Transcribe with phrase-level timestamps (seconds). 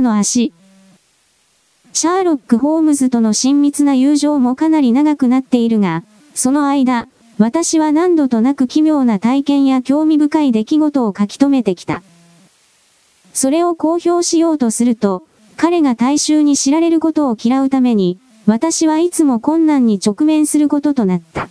[0.00, 0.54] の足。
[1.92, 6.02] シャーロック・ホームズとの親密な友情もかなり長くなっているが、
[6.34, 12.02] その間、私は何度となく奇妙な体験や興味深い出来事を書き留めてきた。
[13.34, 15.26] それを公表しようとすると、
[15.58, 21.50] 彼が大衆に知られることを嫌うために、私はいつも困難に直面することとなった。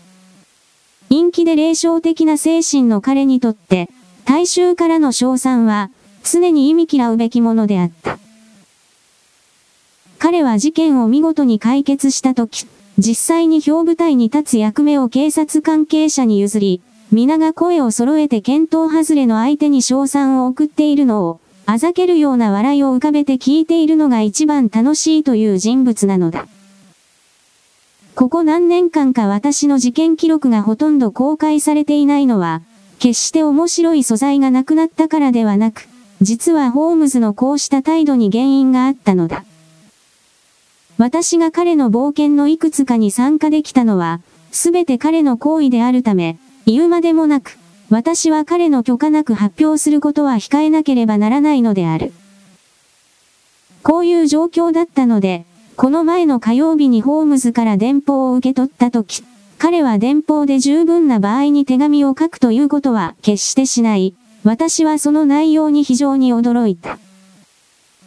[1.10, 3.88] 陰気で霊障的な精神の彼にとって、
[4.26, 5.92] 大衆からの称賛は、
[6.23, 8.18] 常に意味嫌うべきものであった。
[10.22, 12.68] 彼は事件を見事に解決したとき、
[13.00, 16.80] 実際に表舞台に立つ役目を警察関係者に譲り、
[17.12, 26.45] 皆が声を揃えて検討外れの相手に賞賛を送っているのを、あざけるような笑いを浮かべて聞いているのが一番楽しいという人物なのだ。
[28.14, 32.62] ここ何年間か私の事件記録がほとんど公開されていないのは、
[33.00, 35.88] 決して面白い素材がなくなったからではなく、
[36.22, 39.45] 実はホームズのこうした態度に原因があったのだ。
[41.02, 47.58] 私が彼の冒険のいくつかに参加できたのは、すべて彼の行為であるため、言うまでもなく、
[47.89, 52.14] 私は彼の許可なく発表することは控えなければならないのである。
[53.81, 55.44] こういう状況だったので、
[55.75, 59.23] この前の火曜日にホームズから電報を受け取ったとき、
[59.58, 64.14] 彼は電報で十分な場合に手紙を書くということは決してしない。
[64.44, 67.00] 私はその内容に非常に驚いた。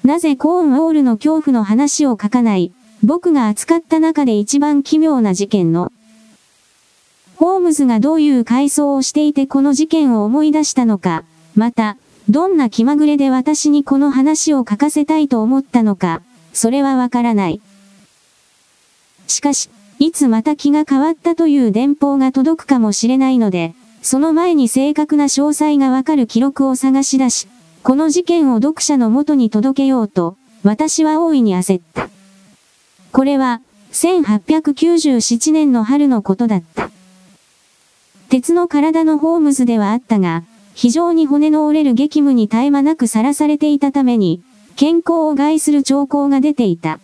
[0.05, 2.73] なぜコーンウォールの恐怖の話を書かない？
[3.05, 5.93] 僕が扱った中で一番奇妙な事件の、
[7.37, 11.25] ホームズがどういう回想をしていてこの事件を思い出したのか、
[11.55, 11.99] また、
[12.31, 16.23] どんな気まぐれで私にこの話を書かせたいと思ったのか、
[16.55, 17.61] それはわからない。
[19.27, 19.69] しかし、
[19.99, 27.49] いつまた気が変わったという電報が届くかもしれないので、その前に正確な詳細がわかる記録を探し出し、
[27.83, 32.09] この事件を読者の元に届けようと、私は大いに焦った。
[33.15, 33.61] これは、
[33.93, 36.91] 1897年の春のことだった。
[38.29, 40.43] 鉄の体のホームズではあったが、
[40.75, 44.43] 非常に骨の折れる激務に絶え間なくさらされていたために、
[44.75, 46.99] 健康を害する兆候が出ていた。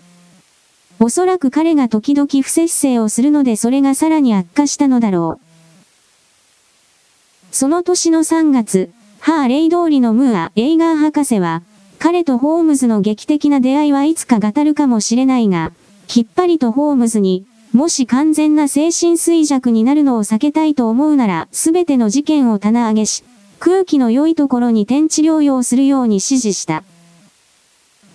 [0.99, 7.55] おそらく彼が時々不節制をするのでそれがさらに悪化したのだろう。
[7.55, 8.91] その年の3月、
[9.21, 11.63] ハーレイ通りのムーア・エイガー博士は、
[12.01, 15.71] 彼とホームズの劇的な出会いはいつか語るかもしれないが、
[16.11, 23.23] きっぱりとホームズに、もし完全な精神衰弱になるのを避けたいと思うなら、すべての事件を棚上げし、
[23.61, 26.83] 空気の良いところに天地療養するように指示した。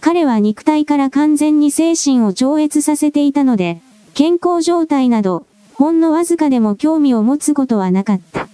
[0.01, 3.79] 彼は肉体から完全に精神を超越させていたので、
[4.13, 5.45] 健康状態など、
[5.75, 8.49] ほんのわずかでも興味を持つことはなかった。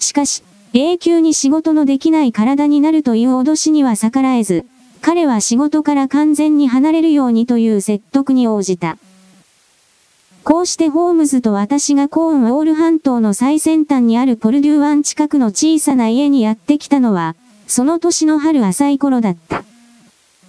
[0.00, 0.42] しかし、
[0.72, 4.66] 永久に仕事のできない体になるという脅しには逆らえず、
[5.02, 8.98] 彼は仕事から完全に離れるようにという説得に応じた。
[10.42, 19.64] こうしてホームズと私がコーンウォール半島の最先端にあるポルデュー湾近くの小さな家にやってきたのは、その年の春浅い頃だった。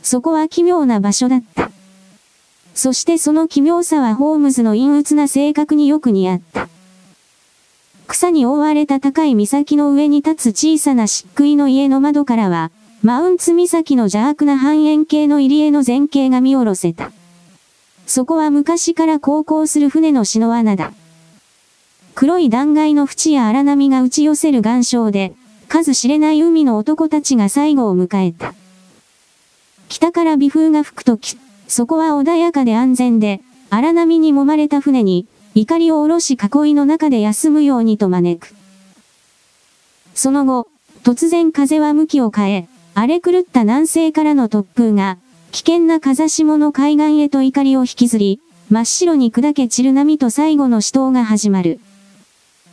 [0.01, 1.71] そこは奇妙な場所だった。
[2.73, 6.69] そしてその奇妙さはホームズの陰鬱な性格によく似合った。
[8.07, 12.71] 草に覆われた高い岬の上に立つ小さな漆喰の家の窓からは、
[13.03, 17.11] マウンツ岬の邪悪な半円形の入り江の前景が見下ろせた。
[18.05, 20.93] そこは昔から航行する船の篠穴だ。
[22.13, 25.33] 黒い断崖の縁や荒波が打ち寄せる岩礁で、
[25.67, 28.53] 数知れない海の男たちが最後を迎えた。
[29.89, 31.37] 北から微風が吹くとき、
[31.67, 33.41] そこは穏やかで安全で、
[33.71, 35.25] 荒波に揉まれた船に、
[35.55, 38.53] 怒りを下ろし囲いの中で休むようにと招く。
[40.13, 40.67] その後、
[41.03, 45.17] 突然風は向きを変え、荒れ狂った南西からの突風が、
[45.51, 51.79] 危険な風下の海岸へと怒りを引きずり、真っ白に砕け散る波と最後の死闘が始まる。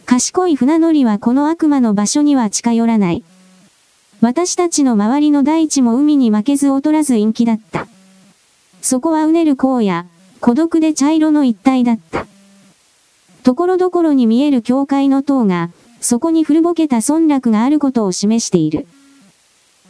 [0.07, 3.23] 賢い船乗りはこの悪魔の場所には近寄らない。
[4.21, 7.87] 私たちの周りの大地も海に負けず劣らず陰気だった。
[8.81, 10.07] そこはうねる荒野、
[10.41, 12.27] 孤独で茶色の一帯だった。
[13.45, 15.71] ところどころに見える教会の塔が、
[16.01, 18.87] そこに古ぼけた村落があることを示している。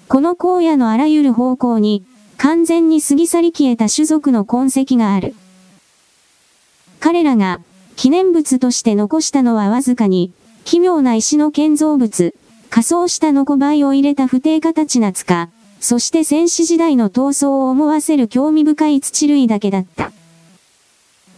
[0.08, 2.02] この荒野のあらゆる方向に、
[2.38, 5.34] 完全に過ぎ去り消えた種族の痕跡がある。
[6.98, 7.60] 彼らが、
[7.94, 10.32] 記念物として残したのはわずかに、
[10.64, 12.34] 奇妙な石の建造物、
[12.70, 20.10] 仮装したのこ灰を入れた不定形な塚、そして戦士時代の闘争を思わせる興味深い土類だけだった。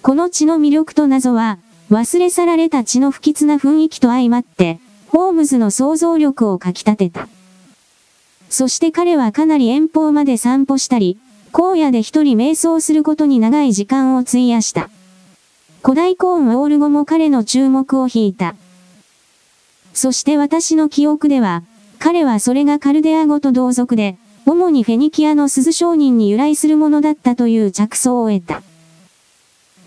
[0.02, 1.58] この地の魅力と謎は、
[1.90, 4.78] 忘れ去られた地の不吉な雰囲気と相まって、
[5.08, 7.28] ホームズの想像力をかき立てた。
[8.50, 11.16] そして彼はかなり遠方まで散歩したり、
[11.52, 14.90] 荒野で一人瞑想することに長い時間を費やした。
[15.82, 18.56] 古代コーンオール語も彼の注目を引いた。
[19.94, 21.62] そして私の記憶では、
[21.98, 28.62] 彼はそれがカルデア語と同族で、主にフェニキアの鈴商人に由来するものだったという着想を得た。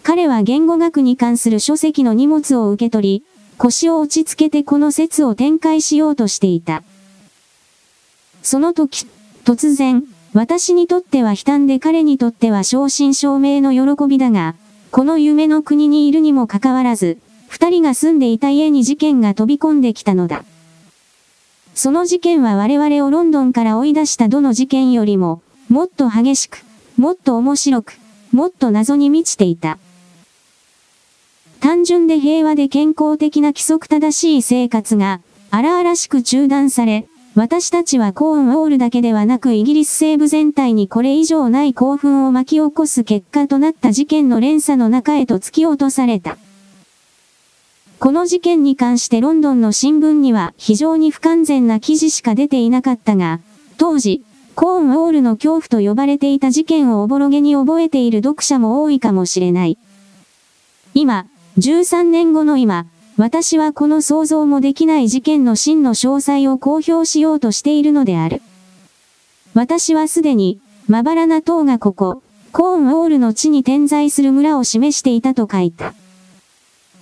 [0.04, 3.24] 彼は言語学に関する書籍の荷物を受け取り、
[3.58, 6.84] 腰を落ち着けてこの説を展開しようとしていた。
[8.44, 9.08] その時、
[9.46, 10.04] 突然、
[10.34, 14.56] 私にとっては悲嘆で彼にとっては正真正銘の喜びだが、
[14.92, 17.18] この夢の国にいるにもかかわらず、
[17.48, 20.44] 二人が住んでいた家に事件が飛び込んできたのだ。
[21.74, 26.64] その事件は我々をロンドンから追い出したどの事件よりも、もっと激しく、
[26.98, 27.98] もっと面白く、
[28.32, 29.78] もっと謎に満ちていた。
[31.62, 46.38] 単純で平和で健康的な規則正しい生活が、荒々しく中断され、私たちはコーンウォールだけではなくイギリス西部全体にこれ以上ない興奮を巻き起こす結果となった事件の連鎖の中へと突き落とされた。
[47.98, 53.40] この事件に関してロンドンの新聞には非常に不完全な記事しか出ていなかったが、
[53.78, 54.24] 当時、
[54.56, 59.80] コーンウォールの恐怖と呼ばれていた事件をおぼろげに覚えている読者も多いかもしれない。
[60.94, 61.26] 今、
[61.58, 62.86] 13年後の今、
[63.16, 68.42] 私はこの想像もできない事件の真の詳細を公表しようとしているのである。
[69.54, 75.94] 私はすでに、まばらな塔がここ、コーンウォールの地に点在する村を示していたと書いた。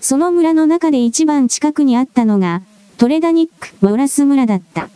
[0.01, 2.61] その村の中で一番近くにあったのが、
[2.97, 3.49] トレダニッ
[3.79, 4.89] ク・ウラス村だった。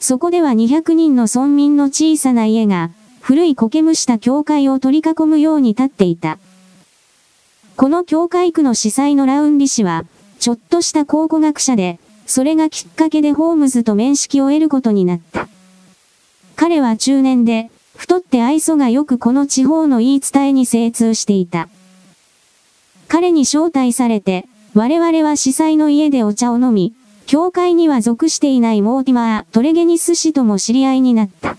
[0.00, 2.90] そこでは200人の村民の小さな家が、
[3.20, 6.38] 古い苔むした教会を取り囲むように立っていた。
[7.76, 10.04] この教会区の司祭のラウンリ氏は、
[10.38, 15.48] ちょっとした考古学者で、それがきっかけでホームズと面識を得ることになった。
[16.54, 21.68] 彼は中年で、太って愛想がよくこの地方の言い伝えに精通していた。
[23.08, 26.94] 彼に招待されて、我々は司祭の家でお茶を飲み、
[27.26, 31.56] 教会には属していないモーティマー・トレゲニス氏とも知り合いになった。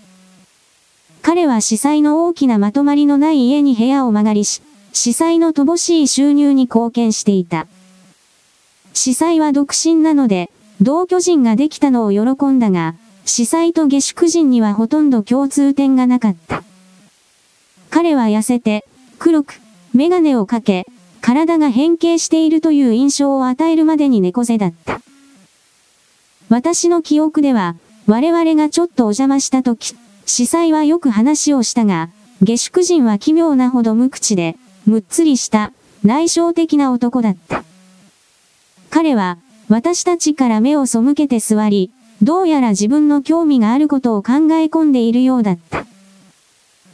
[1.20, 4.62] 彼は司祭の大きなまとまりのない家に部屋を間借りし、
[4.98, 7.66] 司祭の乏しい収入に貢献していた。
[8.94, 10.50] 司祭は独身なので、
[10.80, 12.94] 同居人ができたのを喜んだが、
[13.26, 16.64] 司祭と下宿人にはほとんど共通点がなかった。
[17.90, 18.88] 彼は痩せて、
[19.18, 19.60] 黒く、
[19.92, 20.86] メガネをかけ、
[21.20, 25.02] 体が変形しているという印象を与えるまでに猫背だった。
[26.48, 27.76] 私の記憶では、
[28.06, 29.94] 我々がちょっとお邪魔した時、
[30.24, 32.08] 司祭はよく話をしたが、
[32.40, 35.72] 下宿人は奇妙なほど無口で、むっつりした、
[36.04, 37.64] 内省的な男だった。
[38.90, 39.38] 彼は、
[39.68, 41.90] 私たちから目を背けて座り、
[42.22, 45.86] どうやら自分の興味があることを考え込んでいるようだった。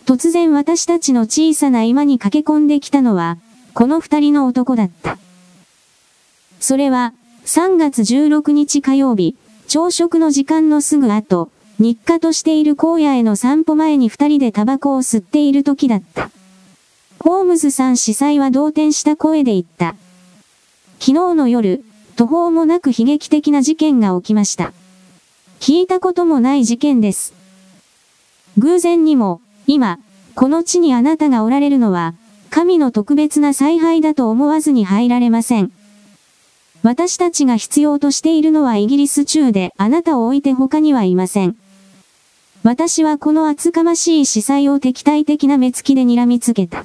[0.07, 3.37] 突然私たちの小さな居間に駆け込んできたのは、
[3.75, 5.19] この二人の男だった。
[6.59, 7.13] それは、
[7.45, 9.37] 3月16日火曜日、
[9.69, 16.31] 朝食の時間のすぐ後、日課としている荒野への散歩前に二人でタバコを吸っている時だった。
[17.25, 19.95] ホームズさん司祭は動転した声で言った。
[20.99, 21.85] 昨日の夜、
[22.17, 24.73] 途方もなく悲劇的な事件が起きました。
[25.61, 27.33] 聞いたこともない事件です。
[28.59, 30.01] 偶然にも、今、
[30.35, 32.15] この地にあなたがおられるのは、
[32.51, 35.71] 神の特別な采配だと思わずに入られません。
[36.83, 41.57] 私たちが必要としているのはイギリス中であなたを置いて他にはいません。
[42.65, 46.85] 私はこの厚かましい司祭を敵対的な目つきで睨みつけた。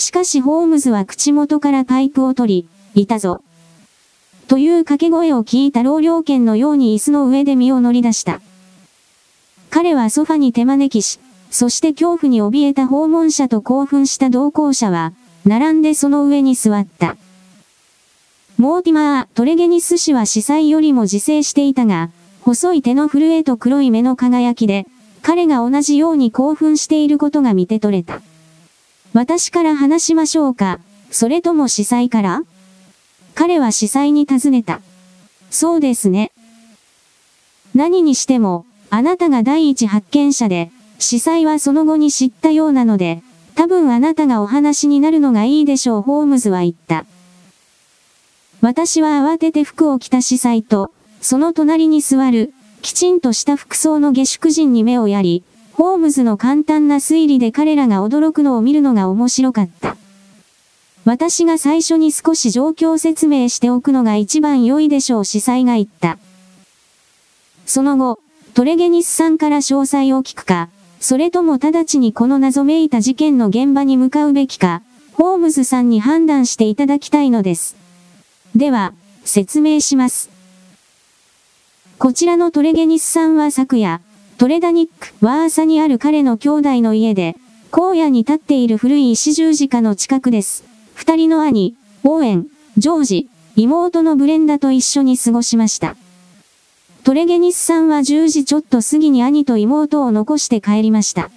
[0.00, 3.42] しかしホームズは口元からパイプを取り、いたぞ。
[4.48, 8.40] という掛け声を聞いた老領犬のように椅子の上で身を乗り出した。
[9.68, 15.12] 彼はソファに手招きし、そして恐怖に怯えた訪問者と興奮した同行者は、
[15.44, 17.16] 並んでその上に座った。
[18.56, 24.86] モーティマー・トレゲニス氏は司祭よりも自制していたが、細い手の震えと黒い目の輝きで、
[25.20, 28.22] 彼が同じように興奮していることが見て取れた。
[29.12, 30.78] 私から話しましょうか、
[31.10, 32.42] それとも司祭から？
[33.34, 34.80] 彼は司祭に尋ねた。
[35.50, 36.30] そうですね。
[37.74, 43.22] 何にしても、あなたが第一発見者で、司祭はその後に知ったようなので、
[43.56, 47.04] 多分あなたがお話になるのがいいでしょうホームズは言った。
[48.60, 55.42] 私は慌てて服を着た司祭と、その隣に座る、きちんとした服装の下宿人に目をやり、
[55.80, 59.96] ホームズの簡単な推理で彼らが驚くのを見るのが面白かった。
[61.06, 66.18] 私が最初に少し状況説明しておくのが一番良いでしょう司祭が言った。
[67.64, 68.18] その後、
[68.52, 70.68] トレゲニスさんから詳細を聞くか、
[71.00, 74.82] それとも直ちにこの謎めいた事件の現場に向かうべきか、
[75.14, 77.74] ホームズさんに判断していただきたいのです。
[78.54, 78.92] では、
[79.24, 80.28] 説明します。
[81.98, 84.02] こちらのトレゲニスさんは昨夜、
[84.40, 87.36] トレダニック、ワーサにある彼の兄弟の家で、
[87.70, 90.64] 荒野に立っている古い石十字架の近くです。
[90.94, 92.46] 二人の兄、オーエン、
[92.78, 95.94] ジョージ、妹のブレンダと一緒に過ごしました。
[97.04, 101.30] トレゲニスさんは10時ちょっと過ぎに兄と妹を残して帰りました。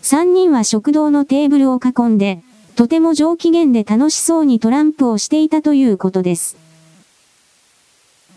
[0.00, 2.42] 三人は食堂のテーブルを囲んで、
[2.76, 6.56] とても上機嫌で楽しそうにトランプをしていたということです。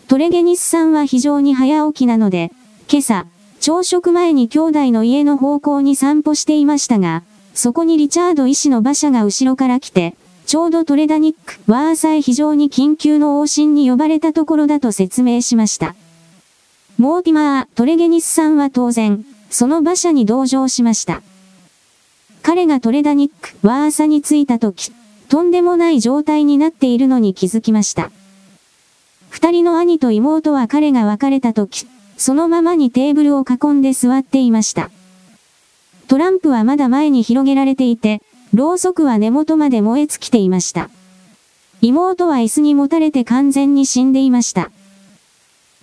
[0.06, 2.52] トレゲニスさんは非常に早起きなので、
[2.90, 3.26] 今朝、
[3.60, 7.22] 朝食前に兄弟の家の方向に散歩していましたが、
[7.54, 10.14] そこにリチャード医師の馬車が後ろから来て、
[10.46, 15.94] ちょうどトレダニック、ワーサイ非常に緊急の往診に呼ばれたところだと説明しました。
[16.98, 21.22] モーティマー、トレゲニスさんは当然、その馬車に同乗しました。
[22.42, 24.92] 彼がトレダニック、ワーサに着いた時、
[25.28, 28.10] とんでもない状態になっているのに気づきました。
[29.28, 31.86] 二人の兄と妹は彼が別れた時、
[32.18, 34.90] そのままにテーブルを囲んで座っていました。
[36.08, 38.20] トランプはまだ前に広げられていて、
[38.52, 40.90] ろうそくは根元まで燃え尽きていました。
[41.80, 44.70] 妹は椅子に持たれて完全に死んでいました。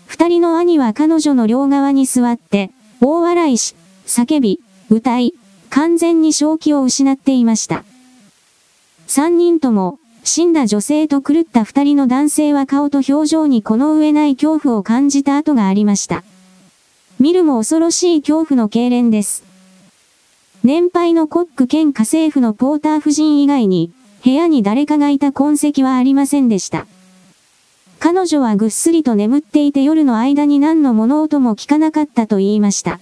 [0.08, 2.70] 二人の兄は彼女の両側に座って、
[3.02, 3.76] 大笑いし、
[4.06, 5.34] 叫び、歌い、
[5.70, 7.86] 完全に正気を失っていました。
[9.08, 16.24] 三人とも、死んだ女性と狂った二人の男性は顔と表情にこの上ない恐怖を感じた跡がありました。
[17.20, 19.44] 見るも恐ろしい恐怖の痙攣です。
[20.64, 23.92] 年配のコック兼家政婦のポーター夫人以外に、
[24.24, 26.88] 部屋に誰かがいた痕跡はありませんでした。
[28.00, 33.00] 彼女はぐっすりと眠っていて夜の間に何の物音も聞かなかったと言いました。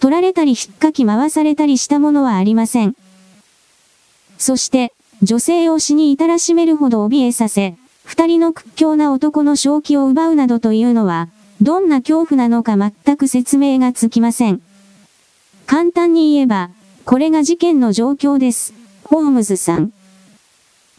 [0.00, 2.94] 取られたり引っかき回されたりしたものはありません。
[4.36, 11.28] そして、女性を死に至らしめるほど怯えさせ、二人の屈強な男の正気を奪うなどというのは、
[11.60, 14.62] どんな恐怖なのか全く説明がつきません。
[15.66, 16.70] 簡単に言えば、
[17.04, 18.72] これが事件の状況です。
[19.04, 19.92] ホームズさん。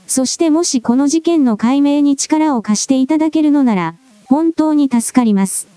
[0.06, 5.68] そしてもしこの事件の解明に力を貸していただけるのなら、本当に助かります。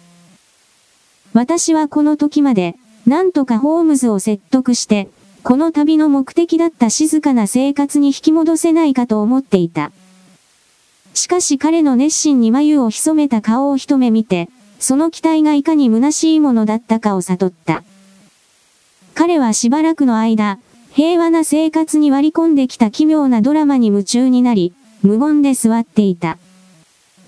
[1.33, 5.09] 私はこの時まで、なんとかホームズを説得して、
[5.45, 9.93] この旅の目的だった静かな生活に引き戻せないかと思っていた。
[11.13, 14.49] しかし彼の熱心に眉を潜めた顔を一目見て、
[14.79, 17.85] その期待がいかに虚しいものだったかを悟った。
[19.15, 20.59] 彼はしばらくの間、
[20.93, 24.73] 平和な生活に割り込んできた奇妙なドラマに夢中になり、
[25.03, 26.39] 無言で座っていた。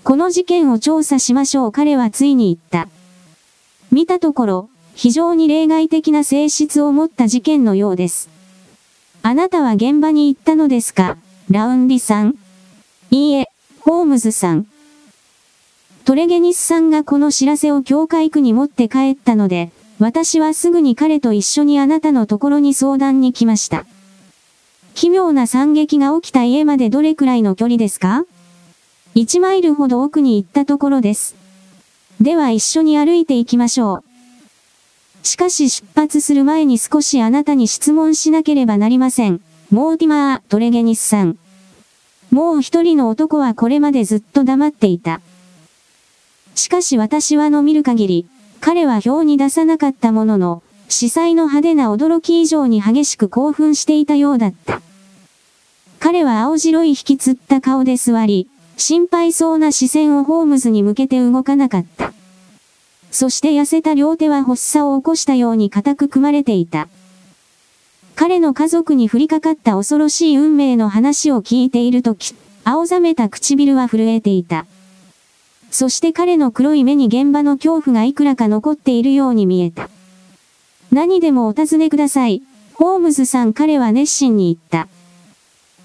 [0.03, 2.91] この事件を調査しましょう彼はついに言った。
[3.91, 8.29] 見たところ、非常に例外的な性質を持った事件のようです。
[9.21, 11.17] あなたは現場に行ったのですか？
[11.51, 12.35] ラウンリさん
[13.11, 13.45] いいえ、
[13.79, 14.65] ホームズさん。
[16.03, 23.85] トレゲニスさんがこの知らせを教会区に持って帰ったので、私はすぐに彼と一緒にあなたのところに相談に来ました。
[24.95, 28.25] 奇妙な惨劇が起きた家までどれくらいの距離ですか
[29.13, 31.35] ?1 マイルほど奥に行ったところです。
[32.19, 34.06] では一緒に歩いて行きましょう。
[35.23, 39.41] しかし出発する前に少しあなたに質問しなければなりません。
[39.71, 41.37] モーティマー・トレゲニスさん。
[42.31, 45.21] もう一人の男はこれまでずっと黙っていた。
[46.55, 48.27] しかし私はの見る限り、
[48.61, 54.81] 彼は表に出さなかったものの、司祭の派手な驚き以上に激しく興奮していたようだった。
[55.99, 62.13] 彼は青白い引きつった顔で座り、心配そうな視線をホームズに向けて動かなかった。
[63.11, 66.87] そして痩せた両手は発作を起こしたように固く組まれていた。
[68.15, 72.33] 彼の家族に降りかかった恐ろしい運命の話を聞いているとき、
[72.63, 74.65] 青ざめた唇は震えていた。
[75.69, 79.89] そして彼の黒い目に現場の恐怖がいくらか残っているように見えた。
[80.91, 82.41] 何でもお尋ねください。
[82.73, 84.87] ホームズさん彼は熱心に言った。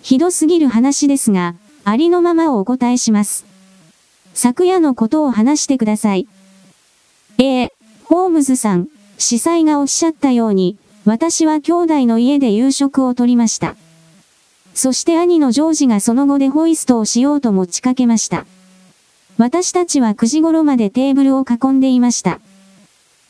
[0.02, 3.44] ひどすぎる話ですが、ありのままをお答えします。
[4.34, 6.26] 昨夜のことを話してください。
[7.44, 7.72] ええ
[8.04, 8.86] ホームズさん、
[9.18, 13.74] 司祭がおっしゃったように、私は兄弟の家で夕食をとりました。
[14.74, 18.46] そして兄のジョージがその後でホイストをしようと持ちかけました。
[19.38, 22.38] 私たちは9時頃までテーブルを囲んでいました。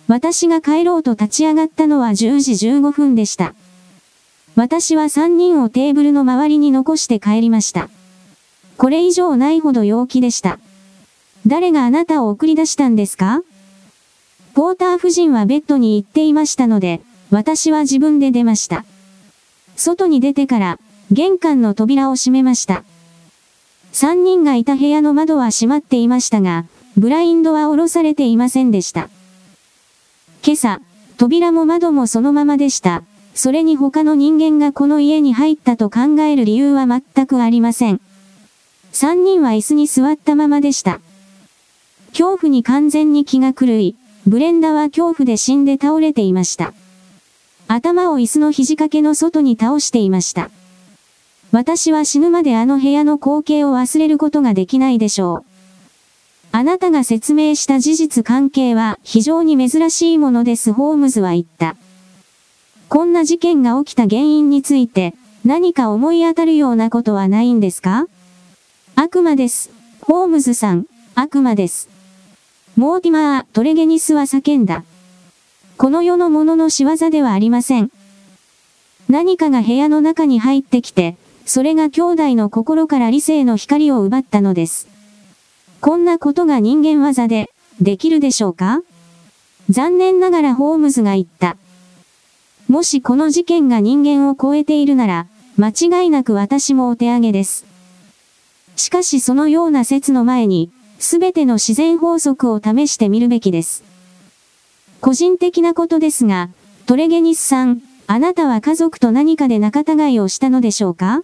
[0.08, 3.54] 私が帰ろうと立ち上がったのは10時15分でした。
[4.56, 7.88] 私は3人をテーブルの周りに残して帰りました。
[8.76, 10.58] これ以上ないほど陽気でした。
[11.46, 13.40] 誰があなたを送り出したんですか？
[14.54, 18.84] ポーター夫人はベッドに行っていましたので、私は自分で出ました。
[19.76, 20.78] 外に出てから、
[21.10, 22.84] 玄関の扉を閉めました。
[23.92, 26.66] 三人がいた部屋の窓は閉まっていましたが、
[26.98, 29.08] ブラインドは下ろされていませんでした。
[30.44, 30.80] 今朝、
[31.16, 33.02] 扉も窓もそのままでした。
[33.34, 38.02] それに他の人間がこの家に入ったと考える理由は全くありません。
[38.92, 41.00] 三人は椅子に座ったままでした。
[42.10, 46.72] 恐怖に完全に気が狂い、ブレンダは恐怖で死んで倒れていました。
[47.68, 50.50] 頭を椅子の肘掛けの外に倒していました。
[51.50, 55.44] 私は死ぬまであの部屋の光景を忘れることができないでしょう。
[56.52, 61.76] あなたが説明した事実関係は非常に珍しいものです、ホームズは言った。
[62.88, 65.14] こんな事件が起きた原因について
[65.44, 68.06] 何か思い当たるようなことはないんですか？
[68.96, 69.70] 悪魔です。
[70.02, 71.88] ホームズさん、悪魔です。
[72.74, 74.84] モーティマー・トレゲニスは叫んだ。
[75.76, 77.90] この世のものの仕業ではありません。
[79.10, 84.88] 何かが部屋の中に入ってきて、それが兄弟の心から理性の光を奪ったのです。
[85.82, 87.50] こんなことが人間技で、
[87.80, 88.80] できるでしょうか？
[89.68, 91.58] 残念ながらホームズが言った。
[92.68, 95.26] もしこの事件が人間を超えているなら、
[95.58, 95.68] 間
[96.02, 97.66] 違いなく私もお手上げです。
[98.76, 100.70] しかしそのような説の前に、
[101.02, 103.82] すべての自然法則を試してみるべきです。
[105.00, 106.48] 個人的なことですが、
[106.86, 111.22] トレゲニスさん、あなたは家族と何かで仲違いをしたのでしょうか？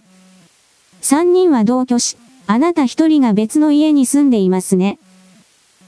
[0.99, 4.99] 三人は同居し、あなた一人が別の家に住んでいますね。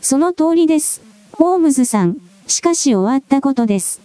[0.01, 1.01] その通りです。
[1.33, 2.15] ホームズさん、
[2.47, 3.99] しかし終わったことです。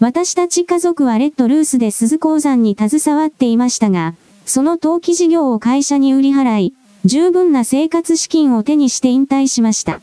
[0.00, 10.00] 私たち家族はレッドルースで鈴鉱山に携わっていましたが、その登記事業を会社に売り払い、十分な生活資金を手にして引退しました。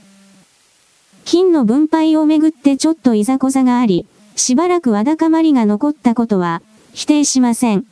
[1.25, 6.61] 金の分配をめぐってちょっといざこざがあり、しばらくわだかまりが残ったことは、
[6.93, 7.85] 否定しません。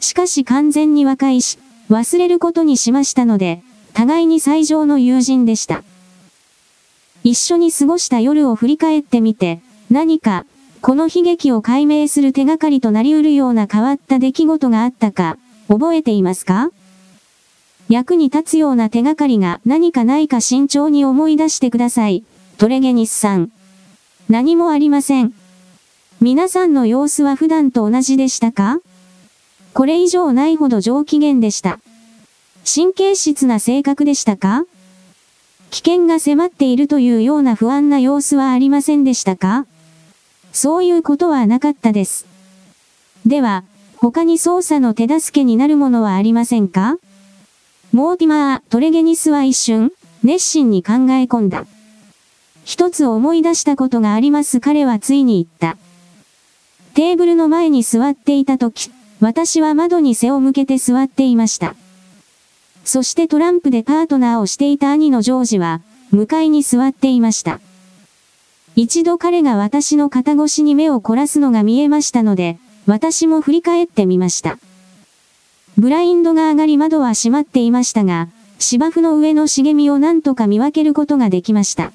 [0.00, 1.58] しかし完全に和解し、
[1.90, 3.62] 忘れることにしましたので、
[3.94, 5.82] 互いに最上の友人でした。
[7.24, 10.44] 一緒に過ごした夜を振り返ってみて、何か、
[10.82, 16.70] この悲劇を解明する手がかりとなり得るような変わった出来事があったか、覚えていますか？
[17.88, 22.22] 役に立つような手がかりが何かないか慎重に思い出してください。
[22.58, 23.50] トレゲニスさん。
[24.28, 25.32] 何もありません。
[26.20, 28.80] 皆さんの様子は普段と同じでしたか？
[29.72, 31.80] これ以上ないほど上機嫌でした。
[32.66, 34.64] 神経質な性格でしたか？
[35.70, 39.64] 危険が迫っているというような不安な様子はありませんでしたか？
[40.52, 42.26] そういうことはなかったです。
[43.24, 43.64] では、
[43.96, 46.98] 他に操作の手助けになるものはありませんか？
[47.90, 51.64] モーティマー・トレゲニスは一瞬、熱心に考え込んだ。
[52.64, 55.78] 一つ思い出したことがあります彼はついに言った。
[56.92, 61.76] テーブルの前に座っていた時、私は窓に背を向けて座っていました。
[62.84, 67.58] そしてトランプでパートナーをしていた兄のジョージは、向かいに座っていました。
[68.76, 74.58] 一度彼が私の肩越しに目を凝らすのが見えましたので、私も振り返ってみました。
[75.78, 78.26] ブラインドが上がり窓は閉まっていましたが、
[78.58, 81.92] 芝生の上の茂みを何とか見分けることができました。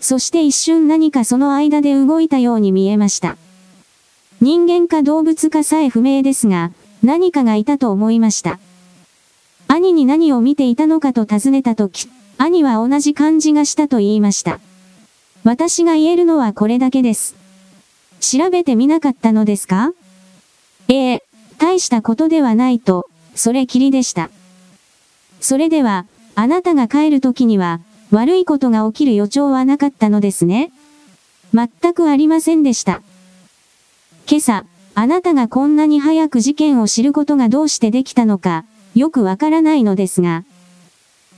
[0.00, 3.36] そして一瞬何かその間で動いたように見えました。
[4.40, 6.72] 人間か動物かさえ不明ですが、
[7.04, 8.58] 何かがいたと思いました。
[9.68, 14.58] 兄に何を見ていたのかと尋ねたとき、兄は同じ感じがしたと言いました。
[15.44, 17.36] 私が言えるのはこれだけです。
[18.18, 19.92] 調べてみなかったのですか？
[20.88, 21.22] ええ、
[21.60, 24.30] 大したことではないと、それきりでした。
[25.42, 30.72] それでは、あなたが帰る時には、悪いことが起きる予兆はなかったのですね
[31.52, 33.02] 全くありませんでした。
[34.26, 40.44] 今朝、あなたがこんなに早く事件を知ることがどうしてできたのか、よくわからないのですが、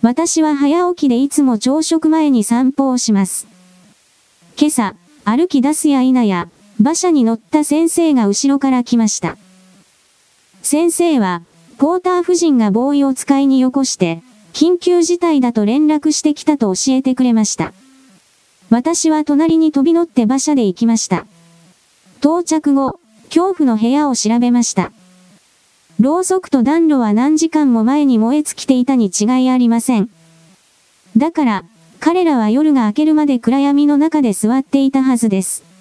[0.03, 3.49] 私は早起きでいつも朝食前に散歩をします。
[4.57, 9.37] 今朝、歩き出すや否や、馬車に乗った先生が後ろから来ました。
[10.63, 11.43] 先生は、
[11.77, 14.23] ポーター夫人がボーイを使いによこして、
[14.53, 17.73] 緊急事態だと連絡してきたと教えてくれました。
[18.71, 21.27] 私は隣に飛び乗って馬車で行きました。
[22.21, 24.93] 到着後、恐怖の部屋を調べました。
[25.99, 30.09] ろうそくと暖炉は何時間も前に燃え尽きていたに違いありません。
[31.17, 31.65] だから、
[31.99, 35.72] 彼らは夜が明けるまで暗闇の中で座っていたはずです。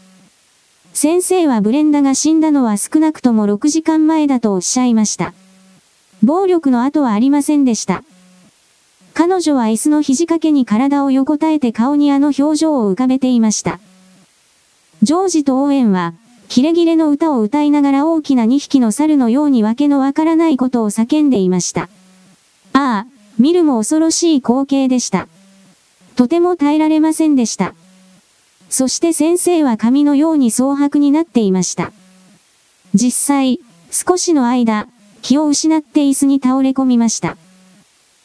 [0.93, 5.33] 先生はブレンダが死んだのは少なくとも6時間前だとおっしゃいました。
[6.23, 8.03] 暴力の跡はありませんでした。
[9.13, 13.79] 彼女は椅子の肘掛けに体を横たえて顔にあの表情を浮かべていました。
[15.01, 16.13] ジョージとオーエンは、
[16.47, 21.89] キレキレの歌を歌いながら大きな2匹の猿のようにわけのわからないことを叫んでいました。
[22.73, 23.07] ああ、
[23.39, 25.27] 見るも恐ろしい光景でした。
[26.15, 27.73] とても耐えられませんでした。
[28.71, 31.91] そして先生は髪のように蒼白になっていました。
[32.93, 33.59] 実際、
[33.91, 34.87] 少しの間、
[35.21, 37.35] 気を失って椅子に倒れ込みました。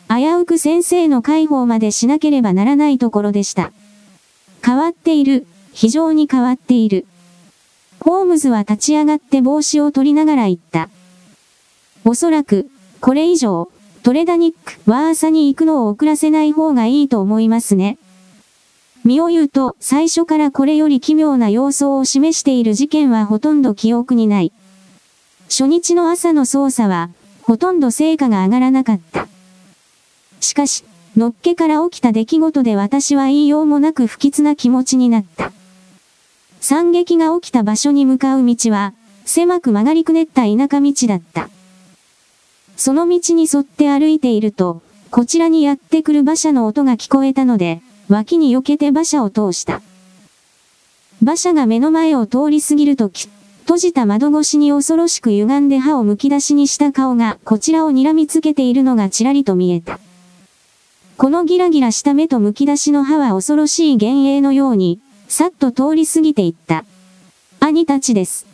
[0.09, 3.73] 危うく先生の介抱までしなければならないところでした。
[4.65, 7.07] 変わっている、非常に変わっている。
[7.99, 10.89] ホームズは立ち上がって帽子を取りながら言った。
[12.05, 13.69] おそらく、これ以上、
[14.05, 17.99] トレダニック、ワーサに行くのを遅らせない方がいいと思いますね。
[19.07, 24.53] 身を言うと、最初からこれより奇妙な様相を示している事件はほとんど記憶にない。
[25.49, 27.11] 初日の朝の捜査は、
[27.43, 29.29] ほとんど成果が上がらなかった。
[30.41, 30.85] しかし、
[31.17, 35.53] のっけから起きた出来事で私は言いようもなく不吉な気持ちになった。
[36.61, 38.93] 惨劇が起きた場所に向かう道は、
[39.25, 41.49] 狭く曲がりくねった田舎道だった。
[42.77, 49.83] その道に沿って歩いていると、こちらにやってくる馬車の音が聞こえたので、脇に避けて馬車を通した。
[51.23, 53.29] 馬車が目の前を通り過ぎるとき、
[53.63, 59.99] 閉じた窓越しに恐ろしく歪んで歯をむき出しにした顔がこちらを睨みつけているのがちらりと見えた。
[61.17, 66.85] このギラギラした目とむき出しの歯は恐ろしい幻影のように、さっと通り過ぎていった。
[67.59, 68.47] 兄たちです。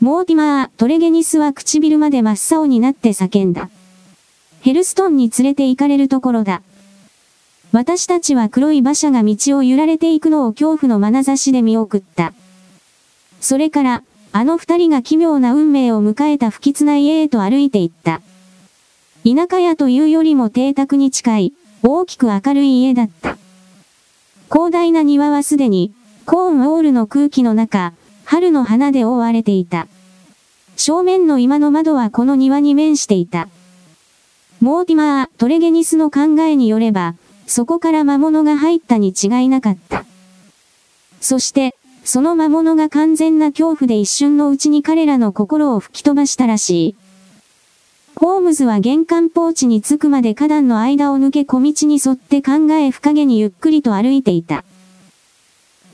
[0.00, 3.70] モーティマー、トレゲニスは唇まで真っ青になって叫んだ。
[4.60, 6.62] ヘルストンに連れて行かれるところだ。
[7.72, 12.34] 私たちは黒い馬車が道を揺られていくのを恐怖の眼差しで見送った。
[13.40, 18.20] それから、あの二人が奇妙な運命を迎えた不吉な家へと歩いて行った。
[19.24, 23.38] 田舎屋というよりも邸宅に近い、大きく明るい家だった。
[24.50, 25.94] 広大な庭はすでに、
[26.26, 29.88] コーンウォールの空気の中、春の花で覆われていた。
[30.76, 33.48] 正面の今の窓はこの庭に面していた。
[34.60, 37.14] モーティマー・トレゲニスの考えによれば、
[37.46, 40.04] そこから魔物が入ったに違いなかった。
[41.20, 46.96] そして、その魔物が完全な恐怖で一瞬のうちに彼らの心を吹き飛ばしたらしい。
[48.16, 54.64] ホームズは玄関ポーチに着くまで花壇の間を抜け小道に沿って考え深げにゆっくりと歩いていた。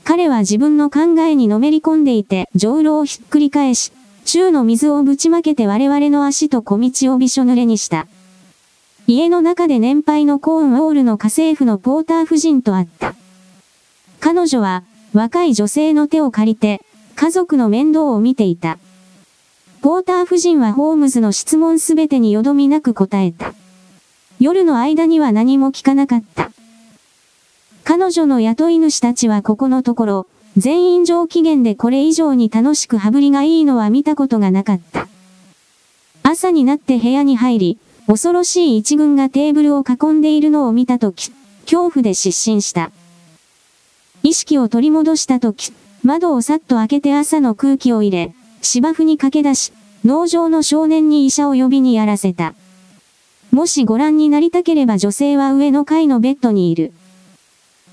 [0.03, 3.91] 彼は自分の考えにのめり込んでいて、上路をひっくり返し、
[4.25, 8.07] 宙の水をぶちまけて我々の足と小道をびしょ濡れにした。
[9.11, 13.15] 家の中で年配のコーンウォールの家政婦のポーター夫人と会った。
[14.19, 16.79] 彼女は、若い女性の手を借りて、
[17.15, 18.77] 家族の面倒を見ていた。
[19.81, 23.55] ポーター夫人はホームズの質問すべてによどみなく答えた。
[24.39, 26.51] 夜の間には何も聞かなかった。
[27.83, 35.07] 彼女の雇い主たちはここのところ、全員上機嫌でこれ以上に楽しく羽振りがいいのは見たことがなかった。
[36.21, 41.29] 朝になって部屋に入り、恐ろしい一軍がテーブルを囲んでいるのを見たとき、
[41.65, 42.89] 恐怖で失神した。
[44.23, 45.71] 意識を取り戻したとき、
[46.03, 52.55] 窓をさっと開けて朝の空気を入れ、芝生に駆け出し、農場の少年に医者を呼びにやらせた。
[53.51, 56.93] もしご覧になりたければ女性は上の階のベッドにいる。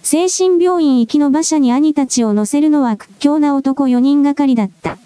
[0.02, 4.96] 精神病院行きの馬車に兄たちを乗せるのは屈強な男4人がかりだった。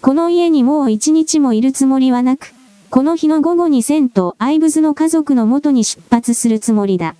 [0.00, 2.54] この家にもう一日もいるつもりはなく、
[2.90, 7.14] この日の午後にセント・アイブズの家族の元に出発するつもりだ。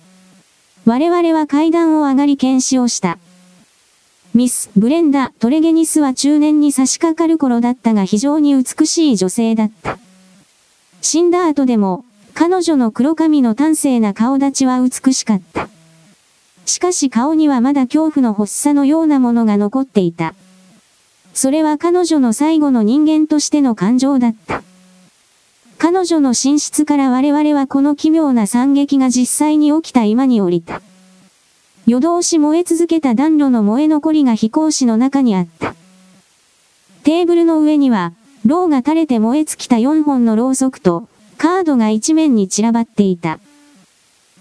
[0.85, 3.17] 我々は階段を上がり検視をした。
[4.33, 9.97] ミス・ブレンダ・トレゲニスは中年に差し掛かる頃だったが非常に美しい女性だった。
[11.01, 12.03] 死んだ後でも、
[12.33, 15.69] 彼女の黒髪の端正な顔立ちは美しかった。
[16.65, 20.35] しかし顔にはまだ恐怖の発作のようなものが残っていた。
[21.33, 24.63] それは彼女の最後の人間としての感情だった。
[25.83, 30.79] 彼女の寝室から我々はこの奇妙な惨劇が実際に起きた今に降りた。
[31.87, 35.73] 夜通し燃え続けた暖炉の燃え残りが飛行士の中にあった。
[37.03, 38.13] テーブルの上には、
[38.45, 41.07] ろうが垂れて燃え尽きた4本のろうそくと、
[41.39, 43.39] カードが一面に散らばっていた。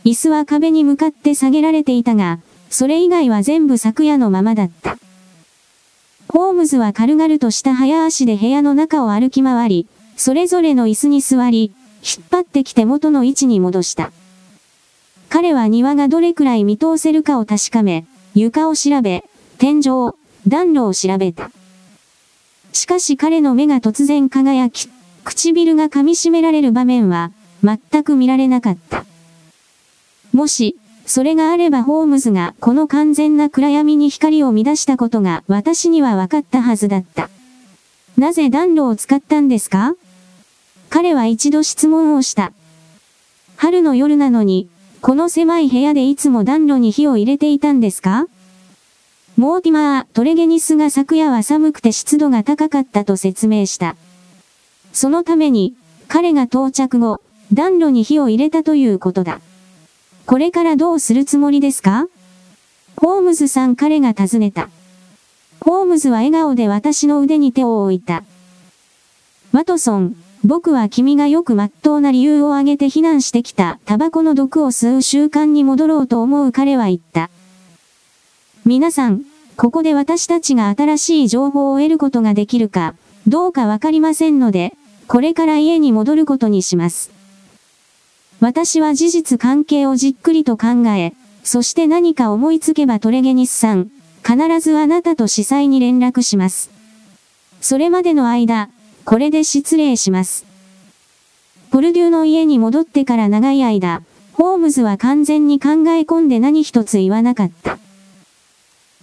[0.05, 4.99] 椅子は壁に向かって下げられていたが、それ以外は全部昨夜のままだった。
[6.29, 9.87] ホームズは軽々とした早足で部屋の中を歩き回り、
[10.21, 14.13] それぞれの椅子に座り、引っ張ってきて元の位置に戻した。
[15.31, 18.05] 彼は庭がどれくらい見通せるかを確かめ、
[18.35, 19.25] 床を調べ、
[19.57, 20.13] 天井、
[20.47, 21.51] 暖炉を調べた。
[22.75, 24.91] しかし彼の目が突然輝き、
[25.25, 27.33] 唇が噛み締められる場面は、
[27.65, 29.07] 全く見られなかった。
[30.35, 37.31] もし、それがあればホームズがこの完全な暗闇に光を乱したことが私には分かったはずだった。
[38.19, 39.95] なぜ暖炉を使ったんですか？
[40.91, 42.53] 彼は一度質問をした。
[43.57, 44.69] 春の夜なのに、
[45.01, 48.27] この狭い部屋でいつも暖炉に火を入れていたんですか？
[49.37, 53.95] モーティマー・トレゲニスが昨夜は寒くて湿度が高かったと説明した。
[54.93, 55.75] そのために、
[56.09, 57.21] 彼が到着後、
[57.53, 59.41] 暖炉に火を入れたということだ。
[60.27, 62.09] これからどうするつもりですか？
[62.97, 64.69] ホームズさん彼が尋ねた。
[65.61, 68.25] ホームズは笑顔で私の腕に手を置いた。
[69.53, 77.29] ワトソン、僕は君がよく真っ当な理由を挙げて非難してきたタバコの毒を吸う習慣に戻ろうと思う彼は言った。
[78.65, 79.23] 皆さん、
[79.57, 82.95] ここで私たちが新しい情報を得ることができるか、
[83.27, 84.75] どうかわかりませんので、
[85.09, 87.11] これから家に戻ることにします。
[88.41, 91.13] 私は事実関係をじっくりと考え、
[91.45, 93.91] そして何か思いつけばトレゲニスさん、
[94.25, 96.71] 必ずあなたと司祭に連絡します。
[97.61, 98.71] それまでの間、
[99.11, 100.47] これで失礼します。
[101.73, 107.81] ポルデューの家に戻ってから長い間、ホームズは完全に考え込んで何一つ言わなかった。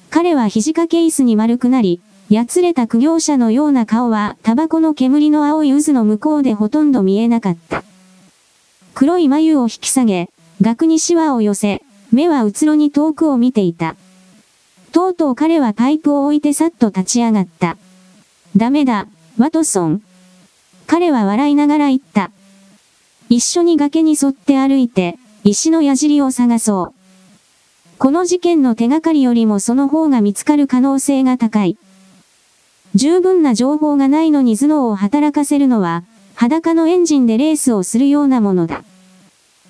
[0.09, 7.83] 彼は肘掛け椅子に丸くなり、やつれた苦行者のような顔はタバコの煙の青い渦の向こうでほとんど見えなかった。
[8.93, 10.29] 黒い眉を引き下げ、
[10.61, 13.97] 額にシワを寄せ、目はうつろに遠くを見ていた。
[14.93, 17.75] とうとう彼はパイプを置いてさっと立ち上がった。
[18.55, 20.01] ダメだ、ワトソン。
[20.87, 22.31] 彼は笑いながら言った。
[23.29, 26.93] 一緒に崖に沿って歩いて、石の矢尻を探そう。
[27.99, 31.77] この事件の手がかりよりもその方が見つかる可能性が高い。
[32.95, 38.83] 十分な情報がないのに頭脳を働かせるのは、裸のエンジンでレースをするようなものだ。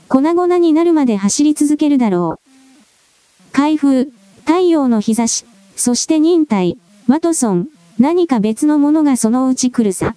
[0.07, 3.51] 粉々になるまで走り続けるだろう。
[3.51, 4.13] 開封、
[4.45, 5.43] 太陽の日差し、
[5.75, 6.77] そして忍耐、
[7.09, 7.67] ワトソン、
[7.99, 10.15] 何か別のものがそのうち来るさ。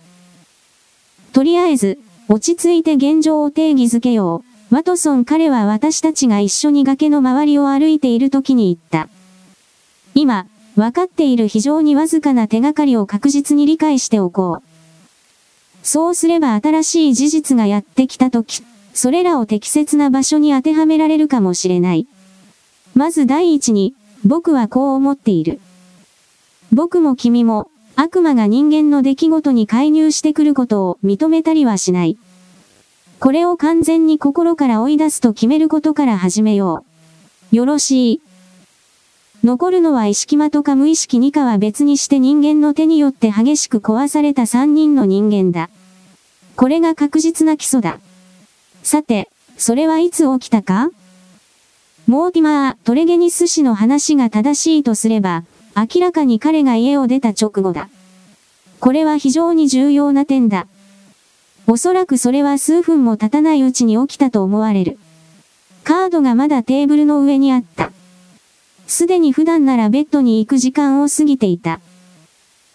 [1.33, 4.75] とりあえず、落ち着いて現状を定義づけよう。
[4.75, 9.11] ワトソン彼は私たちが一緒に崖の周りを歩いている時に言った。
[10.14, 14.62] 今、分かっている非常にわずかな手がかりを確実に理解しておこう。
[15.83, 18.62] そうすれば新しい事実がやってきた時、
[18.93, 22.07] それらを適切な場所に当てはめられるかもしれない。
[22.95, 25.61] まず第一に、僕はこう思っている。
[26.73, 27.69] 僕も君も、
[28.02, 32.16] 悪魔が人間の出来事に介入してくることを認めたりはしない。
[33.18, 36.86] これを完全に心から追い出すと決めることから始めよ
[37.52, 37.56] う。
[37.56, 38.20] よろしい。
[39.44, 45.68] 残るのは意識間とか無意識にかは別にして人間の手によって激しく壊された3人の人間だ。
[46.56, 48.00] これが確実な基礎だ。
[48.82, 50.88] さて、それはいつ起きたか？
[52.06, 55.44] モーティマー・トレゲニス氏の話が正しいとすれば、
[55.76, 57.88] 明らかに彼が家を出た直後だ。
[58.80, 60.66] これは非常に重要な点だ。
[61.66, 64.98] おそらくそれは数分も経たないうちに起きたと思われる。
[65.85, 67.92] カードがまだテーブルの上にあった。
[68.87, 71.80] すでに普段ならベッドに行く時間を過ぎていた。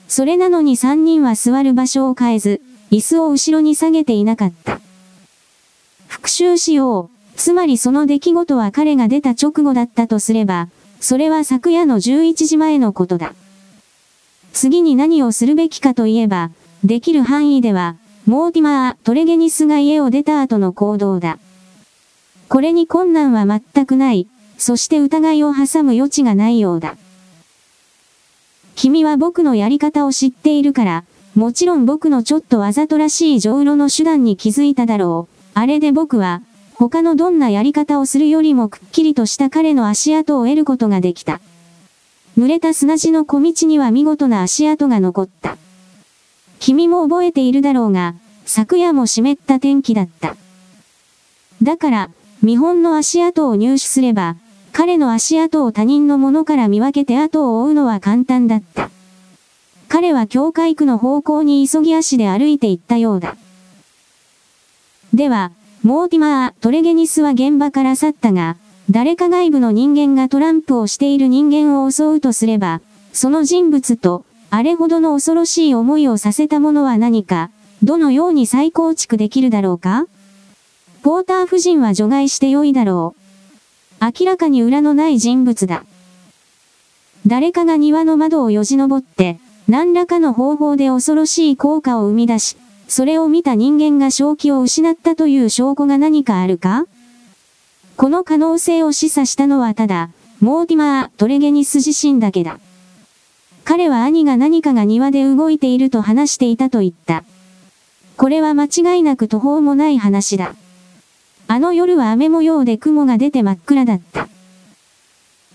[0.08, 4.79] それなのに3人は座る場所を変えず、椅子を後ろに下げていなかった。
[6.08, 7.38] 復習しよう。
[7.38, 10.69] つまりその出来事は彼が出た直後だったとすれば、
[11.06, 13.36] それは昨夜の11時前のことだ。
[14.54, 16.50] 次に何をするべきかといえば、
[16.84, 21.38] できる範囲では、モーティマー・トレゲニスが家を出た後の行動だ。
[22.50, 24.28] これに困難は全くない。
[24.58, 26.98] そして疑いを挟む余地がないようだ。
[28.76, 31.04] 君は僕のやり方を知っているから、
[31.36, 35.36] もちろん僕のちょっとわざとらしい上路の手段に気づいただろう。
[35.54, 36.41] あれで僕は、
[36.77, 41.39] 他のどんなやり方をするよりもくっきりとした彼の足跡を得ることができた。
[42.38, 45.57] 濡れた砂地の小道には見事な足跡が残った。
[46.59, 50.35] 君も覚えているだろうが、昨夜も湿った天気だった。
[51.63, 52.09] だから、
[52.43, 54.35] 見本の足跡を入手すれば、
[54.73, 58.89] 彼の足跡を他人のものから見分けて後を追うのは簡単だった。
[59.88, 63.38] 彼は教会区の方向に急ぎ足で歩いて行ったようだ。
[65.13, 65.51] では、
[65.86, 68.58] モーティマー・トレゲニスは現場から去ったが、
[68.89, 72.82] 誰か外部の人間がトランプをしている人間を襲うとすれば、
[73.13, 77.52] その人物と、あれほどの恐ろしい思いをさせたものは何か、
[77.84, 80.08] どのように再構築できるだろうか？
[81.04, 83.13] ポーター夫人は除外してよいだろ
[84.02, 84.06] う。
[84.19, 85.86] 明らかに裏のない人物だ。
[87.28, 96.86] 誰かが庭の窓をよじ登って、何らかの方法で恐ろしい効果を生み出し、それを見た人間が正気を失ったという証拠が何かあるか？
[97.98, 100.10] この可能性を示唆したのはただ、
[100.41, 102.60] モーティマー・トレゲニス自身だけだ。
[103.63, 107.24] 彼は兄が何かが庭で動いていると話していたと言った。
[108.17, 110.56] これは間違いなく途方もない話だ。
[111.48, 114.28] あの夜は雨模様で雲が出て真っ暗だった。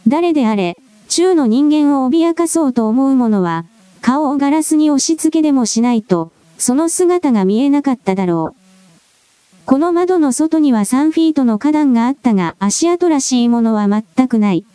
[0.08, 0.76] 誰であれ、
[1.08, 3.64] 中の人間を脅かそうと思う者は、
[4.00, 8.60] 顔をガラスに押し付けでもしないと、その姿が見えなかっただろう。
[9.64, 14.66] この窓の外には3フィートの花壇があったが足跡らしいものは全くない。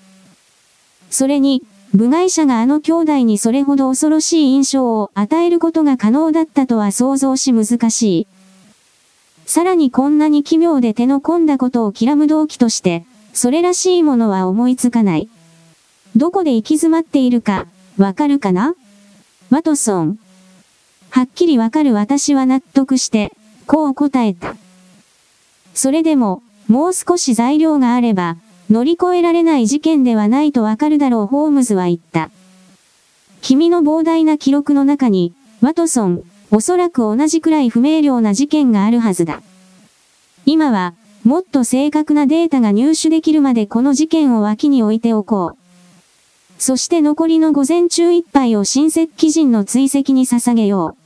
[1.12, 1.62] それに、
[1.94, 8.28] 部外者があの兄弟にそれほど恐ろしい印象を与えることが可能だったとは想像し難しい。
[9.46, 15.30] さらにこんなに奇妙で手の込んだことをきらむ動機として、それらしいものは思いつかない。
[16.16, 17.68] どこで行き詰まっているか、
[17.98, 18.74] わかるかな？
[19.52, 20.20] ワトソン。
[21.16, 23.32] はっきりわかる私は納得して、
[23.68, 24.58] こう答えた。
[25.74, 28.36] それでも、もう少し材料があれば、
[28.70, 32.32] 乗り越えられない事件ではないとわかるだろうホームズは言った。
[33.42, 39.42] 君の膨大な記録の中に、ワトソン、おそらく同じくらい不明瞭な事件があるはずだ。
[40.46, 45.58] 今は、もっと正確なデータが入手できるまでこの事件を脇に置いておこう。
[46.58, 51.05] そして残りの午前中いっぱいを親戚基人の追跡に捧げよう。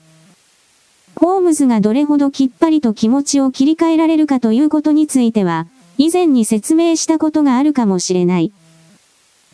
[1.19, 8.53] ホームズがどれほどきっぱりと気持ちを切り替えられるかということについては、以前に説明したことがあるかもしれない。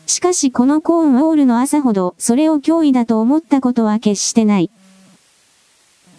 [0.06, 4.70] しかしこのコーンウォールの朝ほどそれを脅威だと思ったことは決してない。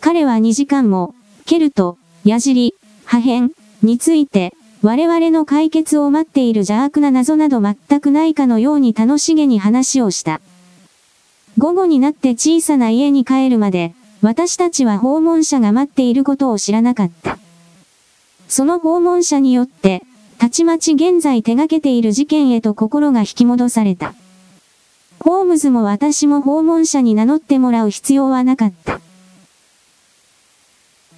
[0.01, 3.49] 彼は2時間も、ケルト、矢尻、破片
[3.81, 10.41] について、我々の解決を待っている邪悪な謎など全くないかのように楽しげに話をした。
[11.57, 17.37] 午後になって小さな家に帰るまで、私たちは訪問者が待っていることを知らなかった。
[18.47, 20.03] その訪問者によって、
[20.37, 24.13] たちまち現在手掛けている事件へと心が引き戻された。
[25.19, 29.01] ホームズも私も訪問者に名乗ってもらう必要はなかった。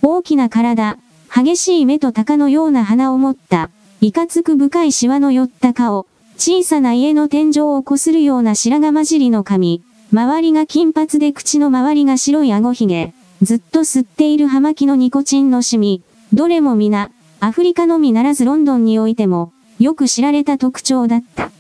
[0.01, 0.97] 大きな体、
[1.33, 3.69] 激しい目と鷹のような鼻を持った、
[4.01, 6.07] いかつく深いシワの寄った顔、
[6.37, 16.01] 小さな家の天井をこするような白髪混じりの髪、周りが金髪で口の周りが白い顎ひげ、ずっと吸っている葉巻のニコチンのシミ、
[16.33, 21.51] どれも皆、アフリカのみならずロンドンにおいても、よく知られた特徴だった。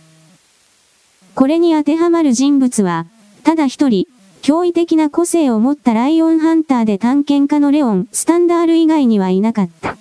[1.35, 3.05] これに当てはまる人物は、
[3.43, 4.07] ただ一人、
[4.41, 9.95] 驚異的な個性を持ったライオンハンターで探検家のレオン・スタンダール以外にはいなかった。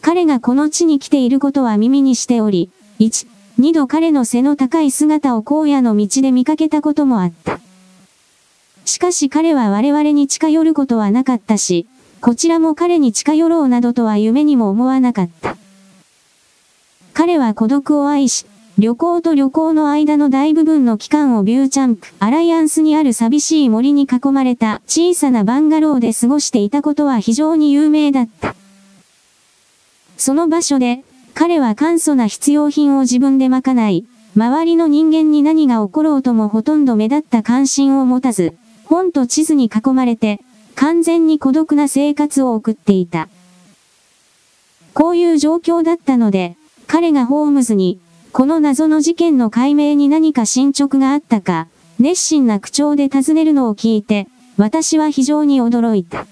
[0.00, 3.26] 彼がこの地に来ていることは耳にしており、1、
[3.60, 7.60] 二度彼の背の高い姿を荒野の道で見かけたこともあった。
[8.86, 11.86] しかし彼は我々に近寄ることはなかったし、
[12.22, 15.58] こちらも彼に近寄ろうなどとは夢にも思わなかった。
[17.12, 18.46] 彼は孤独を愛し、
[18.78, 28.54] 旅行と旅行の間の大部分の期間をビューチャンプ、アライアンスにある寂しい森に囲まれた小さなバンガローで過ごしていたことは非常に有名だった。
[30.16, 40.40] その場所で、彼は簡素な必要品を自分で賄い、周りの人間に何が起ころうともほとんど目立った関心を持たず、本と地図に囲まれて、
[40.74, 43.28] 完全に孤独な生活を送っていた。
[44.94, 48.00] こういう状況だったので、彼がホームズに、
[48.32, 56.26] この謎の事件の解明に何か進捗があったか、熱心な口調で尋ねるのを聞いて、私は非常に驚いた。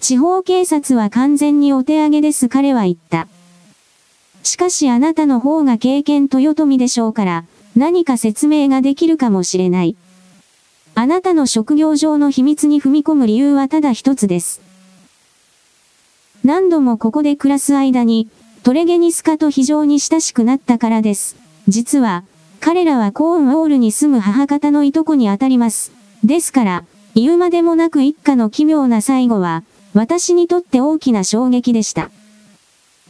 [0.00, 3.28] 地方警察は完全にお手上げです彼は言った。
[4.44, 9.96] しかしあなたの方が経験豊臣でしょうから、何か説明ができるかもしれない。
[10.94, 14.60] あなたの職業上の秘密に踏み込む理由はただ一つです。
[16.44, 18.28] 何度もここで暮らす間に、
[18.62, 21.36] トレゲニスカと非常に親しくなったからです。
[21.66, 22.22] 実は、
[22.60, 25.90] 彼らはコーンウォールに住む母方のいとこにあたります。
[26.22, 32.10] ですから、言うまでもなく一家の奇妙な最後は、私にとって大きな衝撃でした。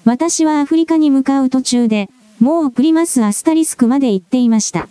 [0.05, 4.89] 私はアフリカに向かう途中で、もうプリマスアスタリスクまで行っていました。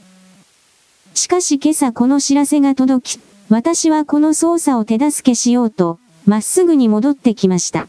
[1.14, 7.88] しかし今朝この知らせが届き、私はこの捜査を手助けしようと、まっすぐに戻ってきました。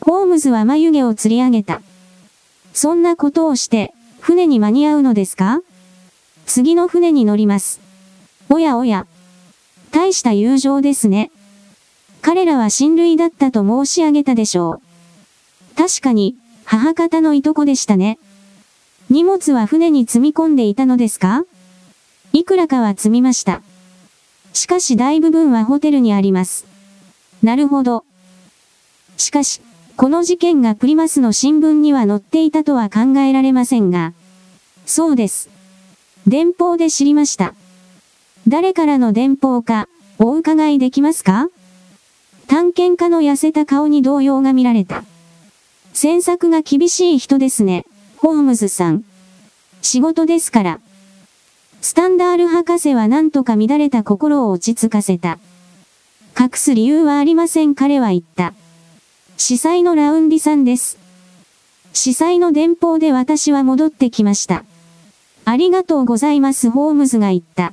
[0.00, 1.82] ホームズは眉毛を吊り上げた。
[2.72, 5.60] そんなことをして、船に間に合うのですか？
[6.46, 7.80] 次の船に乗ります。
[8.48, 9.06] おやおや。
[9.90, 11.30] 大した友情ですね。
[12.22, 14.89] 彼らは親類だったと申し上げたでしょう。
[15.80, 18.18] 確かに、母方のいとこでしたね。
[19.08, 21.46] 荷物は船に積み込んでいたのですか？
[22.34, 23.62] いくらかは積みました。
[24.52, 26.66] しかし大部分はホテルにあります。
[27.42, 28.04] なるほど。
[29.16, 29.62] しかし、
[29.96, 34.12] この事件がプリマスの新聞には載っていたとは考えられませんが。
[34.84, 35.48] そうです。
[36.26, 37.54] 電報で知りました。
[38.46, 41.48] 誰からの電報か、お伺いできますか？
[42.48, 45.04] 探検家の痩せた顔に動揺が見られた。
[45.92, 47.84] 詮索が厳しい人ですね、
[48.16, 49.04] ホームズさん。
[49.82, 50.80] 仕事ですから。
[51.80, 55.38] スタンダール博士は何とか乱れた心を落ち着かせた。
[56.38, 58.54] 隠す理由はありません彼は言った。
[59.36, 60.98] 司祭のラウンディさんです。
[61.92, 64.64] 司祭の電報で私は戻ってきました。
[65.44, 67.72] ありがとうございますホームズが言った。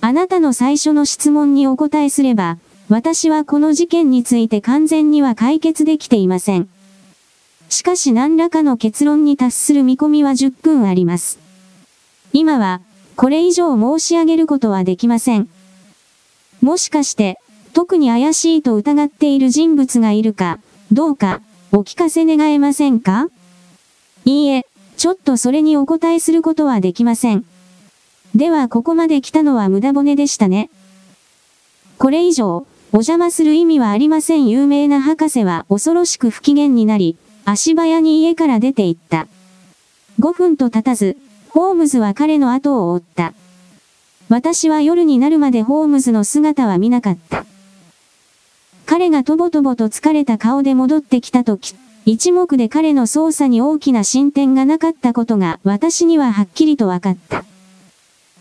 [0.00, 6.68] あなたの最初の質問にお答えすれば、私はこの事件について完全には解決できていません。
[7.70, 11.38] しかし何らかの結論に達する見込みは10分あります。
[12.32, 12.80] 今は、
[13.14, 15.48] これ以上申し上げることはできません。
[16.60, 17.38] もしかして、
[17.72, 20.58] 特に怪しいと疑っている人物がいるか、
[20.90, 23.28] どうか、お聞かせ願えませんか？
[24.24, 24.66] いいえ、
[24.96, 27.44] ちょっとそれにお答えすることはできません。
[28.34, 30.70] ではここまで来たのは無駄骨でしたね。
[31.98, 39.26] これ以上、お邪魔する意味はありません有名な博士は恐ろしく不機嫌になり、足早に家から出て行った。
[40.18, 41.16] 5分と経たず、
[41.48, 43.34] ホームズは彼の後を追った。
[44.28, 47.44] 私は夜になるまでホームズの姿は見なかった。
[48.86, 51.74] 彼がとぼとぼと疲れた顔で戻ってきた時、
[52.06, 57.44] 一目で彼の捜査に大きな進展がなかったことが私にははっきりと分かった。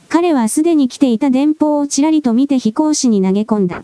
[0.10, 3.84] 彼はすでに来ていた電報をちらりと見て飛行士に投げ込んだ。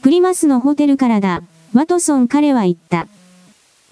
[0.00, 1.42] プリマスのホテルからだ、
[1.74, 3.08] ワトソン彼は言った。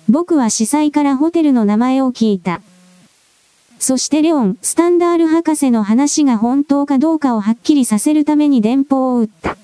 [0.08, 2.60] 僕は司祭からホテルの名前を聞いた。
[3.78, 9.56] そしてレオン、スタンダール博士の話が本当かどうかをはっきりさせるために電報を打った。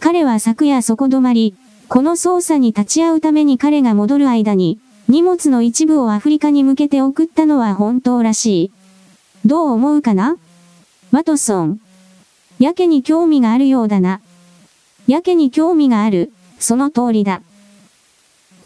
[0.00, 1.54] 彼は昨夜そこ止まり、
[1.88, 4.78] この捜査に立ち会うために彼が戻る間に、
[5.08, 8.70] 荷物の一部をアフリカに向けて送ったのは本当らしい。
[9.46, 10.36] どう思うかな？
[11.12, 11.80] ワトソン。
[12.58, 14.20] やけに興味があるようだな。
[15.06, 17.40] やけに興味がある、その通りだ。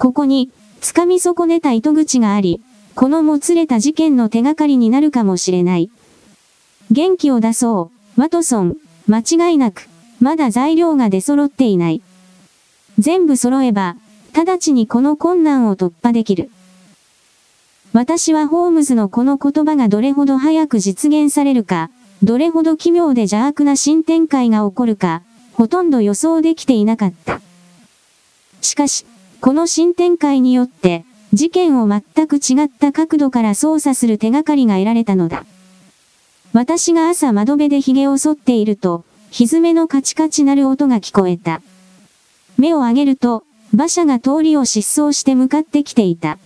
[0.01, 2.63] ここに、掴み損ねた糸口があり、
[2.95, 5.91] このもつれた事件の手がかりになるかもしれない。
[6.91, 8.77] 元気を出そう、ワトソン、
[9.07, 12.01] 間違いなく、まだ材料が出揃っていない。
[12.99, 13.97] 全部揃えば、
[14.33, 16.51] 直ちにこの困難を突破できる。
[17.93, 21.91] 私はホームズのこの言葉がどれほど早く実現されるか、
[22.23, 25.21] どれほど奇妙で邪悪な新展開が起こるか、
[25.53, 27.43] ほとんど予想できていなかった。
[28.63, 29.05] しかし、
[29.41, 35.47] この新展開によって、事件を全く違った角度から操作する手がかりが得られたのだ。
[36.53, 41.62] 私が朝窓辺で髭を剃っていると、蹄のカチカチ鳴る音が聞こえた。
[42.59, 46.38] 目を上げると、馬車が通りを疾走して向かってきていた。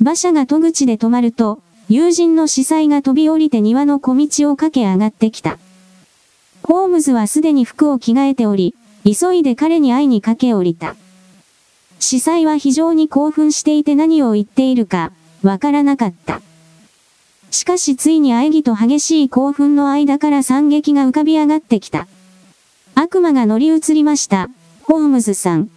[0.00, 5.56] 馬車が戸口で止まると、友人の司祭が飛び降りて庭の小道を駆け上がってきた。
[6.64, 8.74] ホームズはすでに服を着替えており、
[9.04, 10.96] 急いで彼に会いに駆け降りた。
[11.98, 16.40] 司祭は非常に興奮していて何を言っているか、わからなかった。
[17.50, 22.06] しかしついに喘ぎと激しい興奮の間から惨劇が浮かび上がってきた。
[22.94, 24.50] 悪魔が乗り移りました、
[24.82, 25.70] ホームズさん。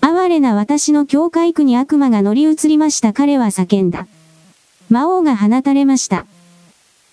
[0.00, 4.06] 哀れな私の教会区に悪魔が乗り移りました彼は叫んだ。
[4.90, 6.26] 魔王が放たれました。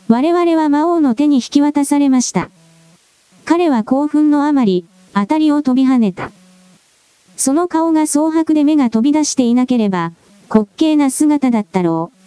[0.08, 2.50] 我々は魔王の手に引き渡されました。
[3.46, 6.32] 彼は興奮のあまり、当たりを飛び跳ねた。
[7.40, 10.12] その顔が蒼白で目が飛び出していなければ、
[10.50, 12.18] 滑稽な姿だったろう。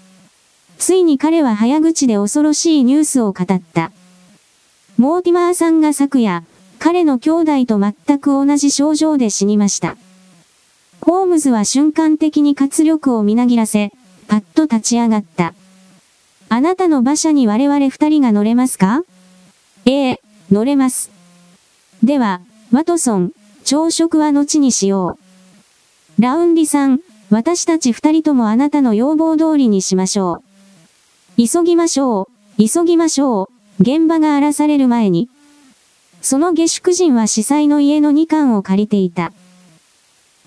[0.78, 3.92] ついに彼は早口で恐ろしいニュースを語った。
[4.96, 6.44] モーティマーさんが昨夜、
[6.78, 9.98] 彼の兄弟と全く同じ症状で死にました。
[11.02, 13.92] ホームズは瞬間的に活力をみなぎらせ、
[14.28, 15.52] パッと立ち上がった。
[16.48, 19.02] あなたの馬車に我々二人が乗れますか？
[19.84, 21.10] ええ、乗れます。
[22.02, 22.40] では、
[22.70, 23.32] ワトソン、
[23.64, 25.18] 朝食は後にしよ
[26.18, 26.22] う。
[26.22, 27.00] ラウンディさん、
[27.30, 30.42] 私たち二人ともあなたの要望通りにしましょ
[31.38, 31.48] う。
[31.48, 33.48] 急ぎましょう、急ぎましょ
[33.78, 35.28] う、現場が荒らされる前に。
[36.20, 39.32] その下宿人は司祭の家の2巻を借りていた。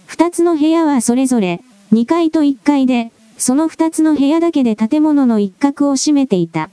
[0.06, 1.62] 二つの部屋はそれぞれ、
[1.92, 6.70] 2階と1階で、その二つの部屋だけで建物の一角を占めていた。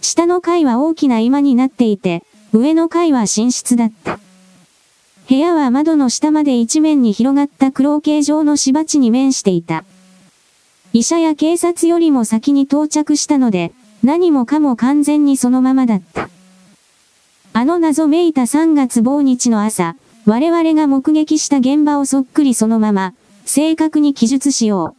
[0.00, 2.22] 下の階は大きな居間になっていて、
[2.52, 4.20] 上の階は寝室だった。
[5.28, 9.84] 部屋は窓の下まで一面に広がった黒形状の芝地に面していた。
[10.92, 13.72] 医者や警察よりも先に到着したので、
[14.04, 16.30] 何もかも完全にそのままだった。
[17.52, 19.96] あの謎めいた3月某日の朝、
[20.26, 23.12] 我々が目撃した現場をそっくりそのまま、
[23.44, 24.94] 正確に記述しよ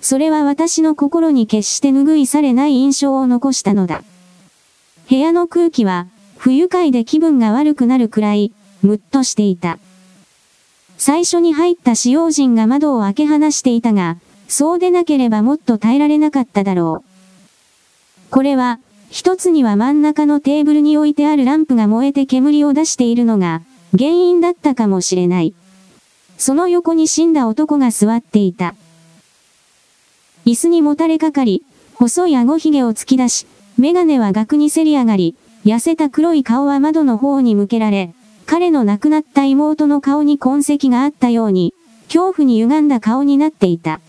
[0.00, 0.04] う。
[0.04, 4.04] それは私の心に決して拭いされない印象を残したのだ。
[5.10, 6.06] 部屋の空気は、
[6.36, 8.52] 不愉快で気分が悪くなるくらい、
[8.84, 9.78] むっとしていた。
[10.98, 18.30] 最初に入った使用人が窓を開け放していたが、そうでなければもっと耐えられなかっただろう。
[18.30, 18.78] これは、
[19.10, 23.62] 一つには真ん中のテーブルに置いてあるランプが燃えて煙を出しているのが、
[23.96, 25.54] 原因だったかもしれない。
[26.36, 28.74] その横に死んだ男が座っていた。
[30.44, 31.62] 椅子にもたれかかり、
[31.94, 33.46] 細い顎ひげを突き出し、
[33.78, 38.12] メガネは額にせり上がり、痩せた黒い顔は窓の方に向けられ、
[38.46, 41.74] 彼の亡くなった妹の顔に痕跡があったように、
[42.06, 44.00] 恐怖に歪んだ顔になっていた。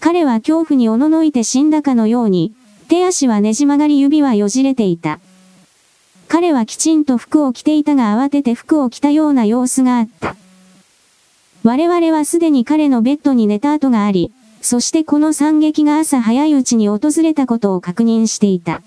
[0.00, 2.52] 彼は恐怖におののいて死んだかのように、
[2.88, 5.20] 手足はねじ曲がり指はよじれていた。
[6.26, 10.36] 彼はきちんと服を着ていたが慌てて服を着たような様子があった。
[11.62, 18.82] 我々はすでに彼のベッドに寝た後があり、そしてこの惨劇が朝早いうちに訪れたことを確認していた。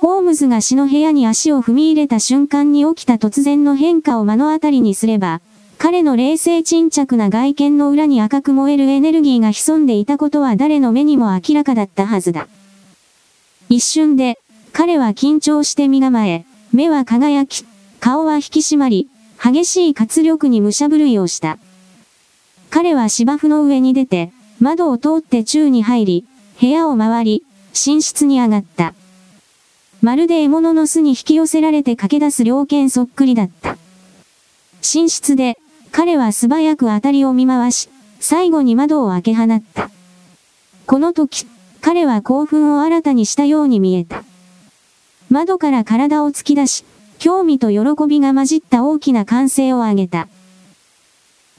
[0.00, 5.42] ホームズが死の部屋に足を踏み入れた瞬間に起きた突然の変化を目の当たりにすれば、
[5.76, 12.48] 彼の冷静沈着な外見の裏に赤く燃えるエネルギーが潜んでいたことは誰の目にも明らかだったはずだ。
[13.68, 14.38] 一瞬で、
[14.72, 17.66] 彼は緊張して身構え、目は輝き、
[18.00, 19.06] 顔は引き締まり、
[19.42, 21.58] 激しい活力に武者震いをした。
[22.70, 26.24] 彼は芝生の上に出て、窓を通って宙に入り、
[26.58, 27.44] 部屋を回り、
[27.74, 28.94] 寝室に上がった。
[30.02, 33.76] まるで獲物の巣に引き寄せられて駆け出す猟犬そっくりだった。
[34.82, 35.58] 寝室で、
[35.92, 39.90] 彼は素早く当たりを見回し、最後に窓を開け放った。
[40.86, 41.46] この時、
[41.82, 44.24] 彼は興奮を新たにしたように見えた。
[45.28, 46.84] 窓から体を突き出し、
[47.18, 50.28] 興味と喜びが混じった大きな歓声を上げた。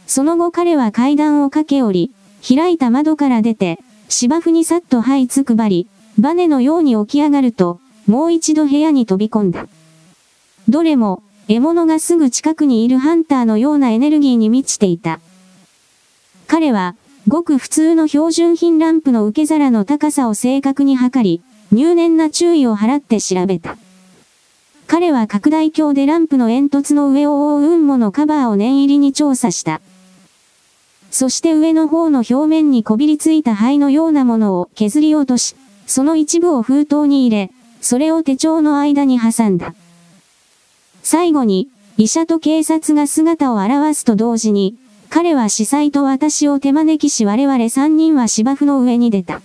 [0.07, 2.11] その後彼は階段を駆け下り、
[2.47, 3.79] 開いた窓から出て、
[4.09, 5.87] 芝生にさっと這いつくばり、
[6.17, 7.79] バネのように起き上がると、
[8.11, 9.67] もう一度部屋に飛び込んだ。
[10.67, 15.21] どれも、獲物がすぐ近くにいるハンターのようなエネルギーに満ちていた。
[16.45, 16.97] 彼は、
[17.29, 21.41] ごく普通の標準品ランプの受け皿の高さを正確に測り、
[21.71, 23.77] 入念な注意を払って調べた。
[24.87, 29.79] 彼は拡大鏡でランプの煙突の上を覆う雲母のカバーを念入りに調査した。
[31.11, 35.55] そして上の方の表面にこびりついた灰のようなものを削り落とし、
[35.87, 37.51] その一部を封筒に入れ、
[37.81, 39.73] それを手帳の間に挟んだ。
[41.03, 41.67] 最後に、
[41.97, 44.77] 医者と警察が姿を現すと同時に、
[45.09, 49.41] 彼は司祭と私を手招きし我々三人は芝生の上に出た。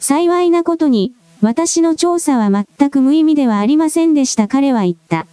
[0.00, 1.12] 幸いなことに、
[1.42, 5.26] 私の調査は全く無意味ではありませんでした彼は言った。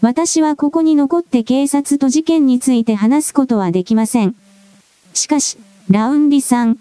[0.00, 4.34] 私はここに残って警察と事件について話すことはできません。
[5.14, 5.58] しかし、
[5.90, 6.78] ラウンディさん。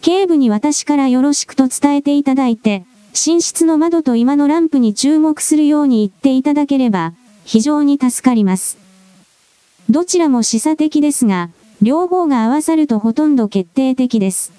[0.00, 7.12] 警部に私からよろしくと伝えていただいて、寝室の窓と今のランプに注目するように言っていただければ、
[7.44, 8.78] 非常に助かります。
[9.90, 11.50] どちらも示唆的ですが、
[11.82, 14.52] 両方が合わさるとほとんど決定的です。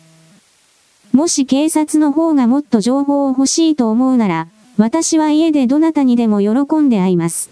[1.11, 7.49] もし警察の方がもっと情報を欲しいと思うなら、私は家でどなたにでも喜んで会います。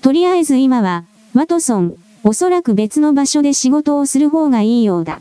[0.00, 1.04] とりあえず今は、
[1.34, 5.20] ワトソン、おそらく別の場所で仕事をする方がいいようだ。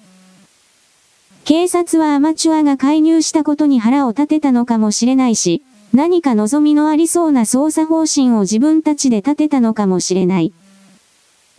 [1.46, 5.64] 警察はアマチュアが介入したことに腹を立てたのかもしれないし、
[5.94, 10.54] 何か望みのありそうな捜査方針を自分たちで立てたのかもしれない。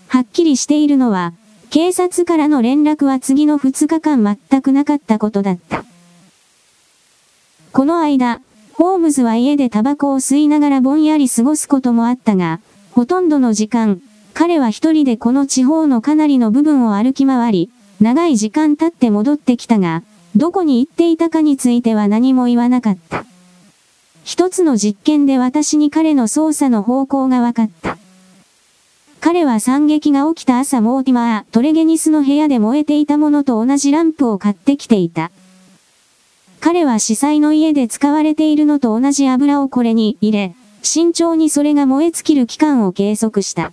[0.06, 1.32] はっきりしているのは、
[1.70, 5.84] 警察からの連絡は次の2日間全くなかったことだった。
[7.72, 8.40] この間、
[8.72, 12.60] ホームズは家でタバコを吸いながらぼんやり過ごすこともあったが、
[12.92, 14.00] ほとんどの時間、
[14.34, 17.70] 彼は一人でこの地方のかなりの部分を歩き回り、
[18.01, 20.03] 長い時間経って戻ってきたが、
[20.34, 23.26] どこに行っていたかについては何も言わなかった。
[24.24, 27.98] 一つの実験で私に彼の操作の方向が分かった。
[29.20, 35.30] 彼は惨劇が起きた朝モーティマー・トレゲニスの部屋で燃えていたものと同じランプを買ってきていた。
[36.61, 43.72] 彼は司祭の家で使われているのと同じ油をこれに入れ、慎重にそれが燃え尽きる期間を計測した。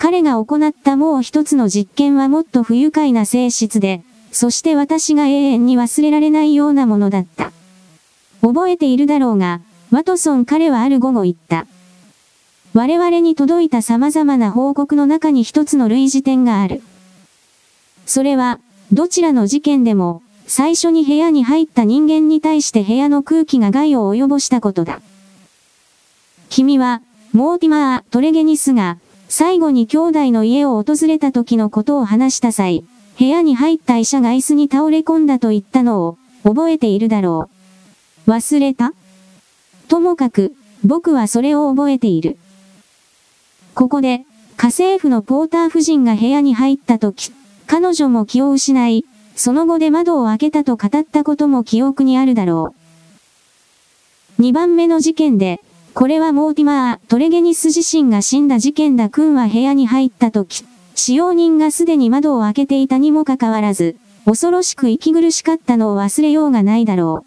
[0.00, 7.52] 彼が行ったもう一つの実験はもっと不愉快な性質で、そして私が永遠に忘れられないようなものだった。
[8.40, 11.66] 覚えているだろうが、ワトソン彼はある午後言った。
[12.72, 16.80] 我々に届いた様々な報告の中に一つの類似点がある。
[18.06, 18.58] それは、
[18.92, 25.02] どちらの事件でも、最初に部屋に入った人間に対して部屋の空気が害を及ぼしたことだ。
[26.48, 27.02] 君は、
[27.34, 28.96] モーティマー・トレゲニスが、
[29.32, 32.82] 最後に兄弟の家を訪れた時のことを話した際、
[33.16, 37.48] 部屋に入った医者が椅子に倒れ込んだと言ったのを、覚えているだろ
[38.26, 38.30] う。
[38.30, 38.92] 忘れた？
[39.86, 40.52] ともかく、
[40.84, 42.38] 僕はそれを覚えている。
[43.76, 44.24] ここで、
[44.56, 47.30] 家政婦のポーター夫人が部屋に入った時、
[47.68, 49.04] 彼女も気を失い、
[49.36, 52.74] その後で窓を開けたと語ったことも記憶にあるだろ
[54.38, 54.42] う。
[54.42, 55.60] 2番目の事件で、
[55.94, 60.64] これはモーティマー・トレゲニス自身が死んだ事件だ君は部屋に入った時、
[60.94, 67.24] 使用人がすでに窓を開けていたにもかかわらず、恐ろしく息苦しかったのを忘れようがないだろ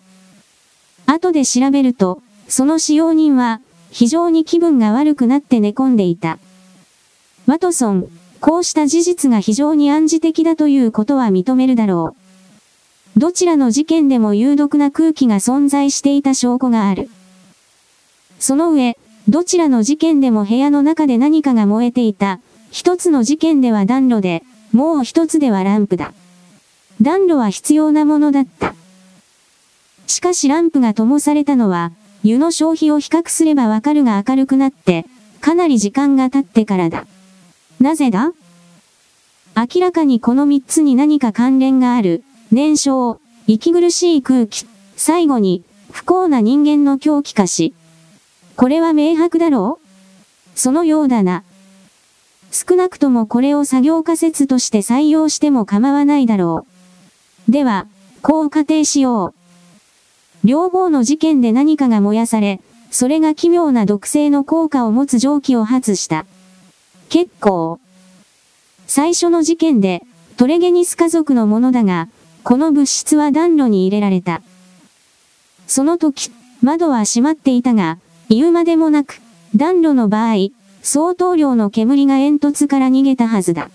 [1.08, 1.12] う。
[1.12, 3.60] 後で調べると、その使用人は、
[3.92, 6.40] 非常に気分が悪くなって寝込んでいた。
[7.46, 8.08] ワトソン、
[8.40, 12.16] こうした事実が非常に暗示的だということは認めるだろ
[13.18, 13.20] う。
[13.20, 17.10] どちらの事件でも有毒な空気が存在していた証拠がある。
[18.44, 18.98] その上、
[19.30, 22.42] どちらの事件でも部屋の中で何かが燃えていた。
[22.72, 26.12] 一つの事件では暖炉で、もう一つではランプだ。
[27.02, 28.76] 暖炉は必要なものだった。
[30.08, 35.06] しかしランプが灯されたのは、湯の消費を比較すればわかるが明るくなって、
[35.40, 37.08] かなり時間が経ってからだ。
[37.80, 38.34] なぜだ？
[39.56, 42.26] 明らかにこの三つに何か関連がある。
[42.52, 44.66] 燃焼、息苦しい空気、
[44.98, 47.74] 最後に、不幸な人間の狂気化し。
[48.56, 50.60] これは明白だろう？
[50.60, 51.44] そのようだな。
[52.52, 56.68] 少なくともこれを作業仮説として採用しても構わないだろ
[57.48, 57.52] う。
[57.52, 57.88] では、
[58.22, 59.34] こう仮定しよ
[60.44, 60.48] う。
[60.48, 66.26] 両方の事件で何かが燃やされ、それが奇妙な毒性の効果を持つ蒸気を発した。
[67.10, 67.80] 結構。
[68.86, 70.04] 最初の事件で、
[70.38, 72.08] トレゲニス家族のものだが、
[72.44, 74.44] この物質は暖炉に入れられた。
[75.66, 76.32] その時、
[76.62, 77.98] 窓は閉まっていたが、
[78.30, 79.22] 言うまでもなく、
[79.56, 80.50] 暖炉の場合、
[80.82, 83.70] 相当量の煙が煙突から逃げたはずだ。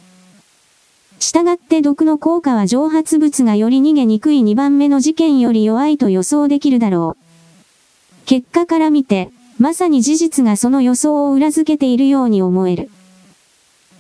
[1.20, 8.26] 従って毒の効果は蒸発物がより逃げにくい2番目の事件より弱いと予想できるだろう。
[8.26, 12.90] 結果から見て、まさに事実がその予想を裏付けているように思える。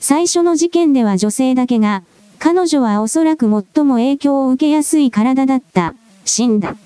[0.00, 2.04] 最初の事件では女性だけが、
[2.38, 5.94] 彼女はおそらく最も影響を受けやすい体だった。
[6.24, 6.76] 死んだ。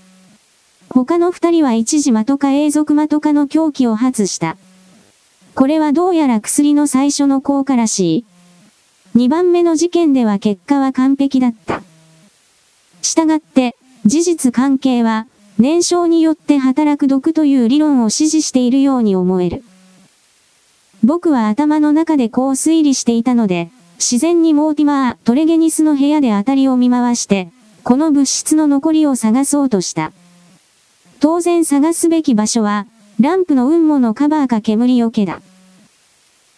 [0.94, 4.58] 他の二人は一時マトカ永続マトカの狂気を発した。
[5.54, 8.24] これはどうやら薬の最初の効果らしい。
[9.14, 11.82] 二番目の事件では結果は完璧だった。
[13.00, 13.74] したがって、
[14.04, 15.26] 事実関係は、
[15.58, 19.64] 燃焼によって働く毒という理論を支持しているように思える。
[21.02, 27.50] 僕は頭の中でこう推理していたので、自然にモーティマー・トレゲニスの部屋で当たりを見回して、
[27.82, 30.12] この物質の残りを探そうとした。
[31.22, 32.88] 当然探すべき場所は、
[33.20, 35.40] ランプの雲母のカバーか煙よけだ。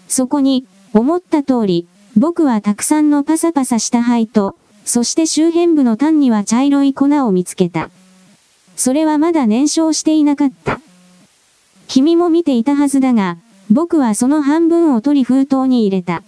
[0.08, 1.86] そこに、思った通り、
[2.16, 4.56] 僕はたくさんのパサパサした灰と、
[4.86, 7.90] そして周辺部の端には茶色い粉を見つけた。
[8.74, 10.80] それはまだ燃焼していなかった。
[11.86, 13.36] 君も見ていたはずだが、
[13.70, 16.22] 僕はその半分を取り封筒に入れた。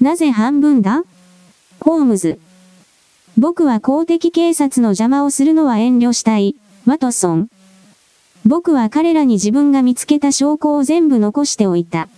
[0.00, 1.02] なぜ半分だ？
[1.80, 2.40] ホームズ。
[3.36, 6.56] 僕は公的警察の邪魔をするのは遠慮したい。
[6.86, 7.50] ワトソン。
[8.48, 12.08] 僕は彼らに自分が見つけた証拠を全部残しておいた。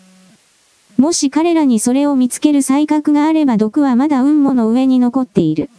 [0.97, 5.71] もし彼らにそれを見つける才覚があれば毒はまだ雲母の上に残っている。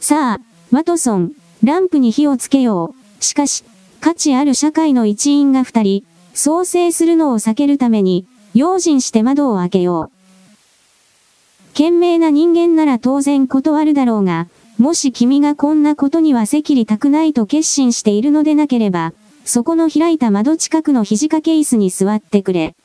[0.00, 3.22] さあ、ワトソン、ランプに火をつけよう。
[3.22, 3.64] しかし、
[4.00, 11.74] 価値ある社会の一員が二人、創生するのを避けるために、用心して窓を開けよう。
[11.74, 14.48] 賢明な人間なら当然断るだろうが、
[14.78, 19.12] もし君がこんなことには赤りたくないと決心しているのでなければ、
[19.44, 22.76] そこの開いた窓近くの肘掛け椅子に座ってくれ。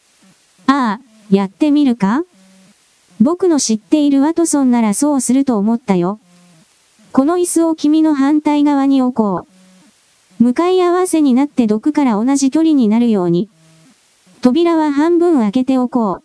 [0.65, 2.23] ああ、やってみるか？
[3.21, 6.19] 僕の知っているワトソンならそうすると思ったよ。
[7.11, 9.45] この椅子を君の反対側に置こ
[10.39, 10.43] う。
[10.43, 13.49] 向かい合わせになって毒から同じ距離になるように。
[14.41, 16.23] 扉は半分開けておこう。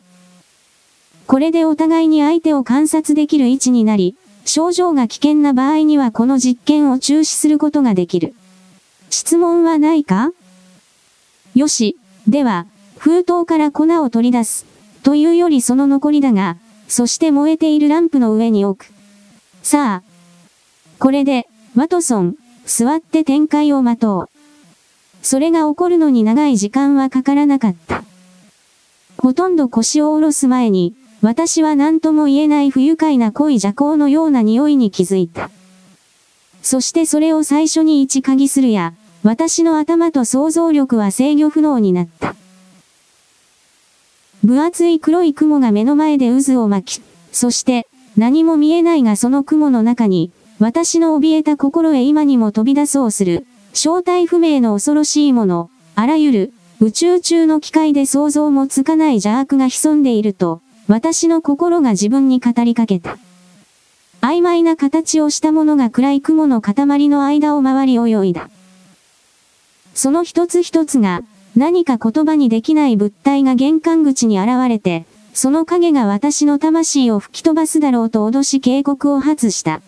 [1.27, 4.17] これでお互いに相手を観察できる位置になり、
[4.49, 8.35] 症状が危険な場合にはこの実験を中止することができる。
[9.11, 10.33] 質問はないか？
[11.55, 14.65] よし、では、封筒から粉を取り出す。
[15.03, 16.57] というよりその残りだが、
[16.89, 18.93] そして燃えているランプの上に置く。
[19.63, 20.03] さあ。
[20.99, 21.47] これで、
[21.77, 22.35] ワトソン、
[22.65, 24.39] 座って展開を待とう。
[25.23, 28.03] それが起こるのに長い時間はかからなかった。
[29.19, 35.51] ほとんど腰を下ろす前に、私は何とも言えない不愉快な濃い邪行のような匂いに気づいた。
[36.63, 38.95] そしてそれを最初に一鍵するや、
[39.25, 42.37] 私の頭と想像力は制御不能になった。
[44.45, 47.03] 分厚い黒い雲が目の前で渦を巻き、
[47.33, 63.19] そして、何も見えないがその雲の中に、私の怯えた心へ今にも飛び出そうする、正体不明の恐ろしいもの、あらゆる、宇宙中の機械で想像もつかない邪悪が潜んでいると、私の心が自分に語りかけた。
[64.23, 68.49] 曖昧な形をしたものが暗い雲の塊の間を回り泳いだ。
[69.93, 71.21] その一つ一つが、
[71.55, 79.83] 何か言葉にできない物体が玄関口に現れて、その影が私の魂を吹き飛ばすだろうと脅し警告を発した。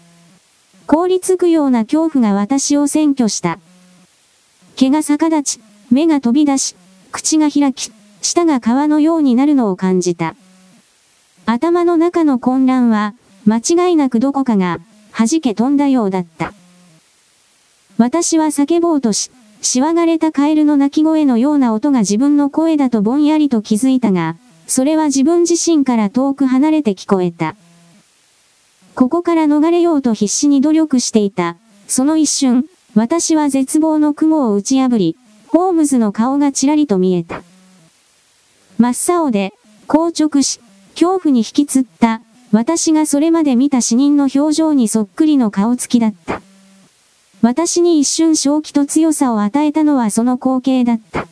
[0.86, 3.58] 凍りつくような恐怖が私を占拠した。
[4.76, 6.76] 毛が逆立ち、目が飛び出し、
[7.10, 7.90] 口が開き、
[8.20, 10.36] 舌が皮のようになるのを感じた。
[11.52, 14.78] 頭の中の混乱は、間違いなくどこかが、
[15.10, 16.52] 弾け飛んだようだった。
[17.98, 24.36] 私は叫ぼうとし、しわがれたカエルの鳴き声のような音が自分の声だとぼんやりと気づいたが、
[24.68, 27.56] それは自分自身から遠く離れて聞こえた。
[28.94, 31.56] ここから逃れようと必死に努力していた。
[31.88, 35.16] その一瞬、私は絶望の雲を打ち破り、
[35.48, 37.42] ホームズの顔がちらりと見えた。
[38.78, 39.52] 真っ青で、
[39.88, 40.60] 硬直し、
[41.00, 42.20] 恐怖に引きつった、
[42.52, 46.42] 私がそれまで見た死人の表情にそっくりの顔つきだった。
[47.40, 51.26] 私に一瞬正気と強さを与えたのはその光景だった。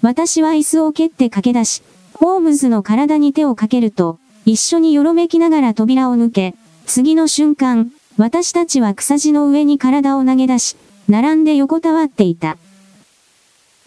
[0.00, 1.82] 私は椅子を蹴って駆け出し、
[2.14, 6.54] ホームズの体に手をかけると、一緒によろめきながら扉を抜け、
[6.86, 10.76] 次の瞬間、私たちは草地の上に体を投げ出し、
[11.10, 12.56] 並んで横たわっていた。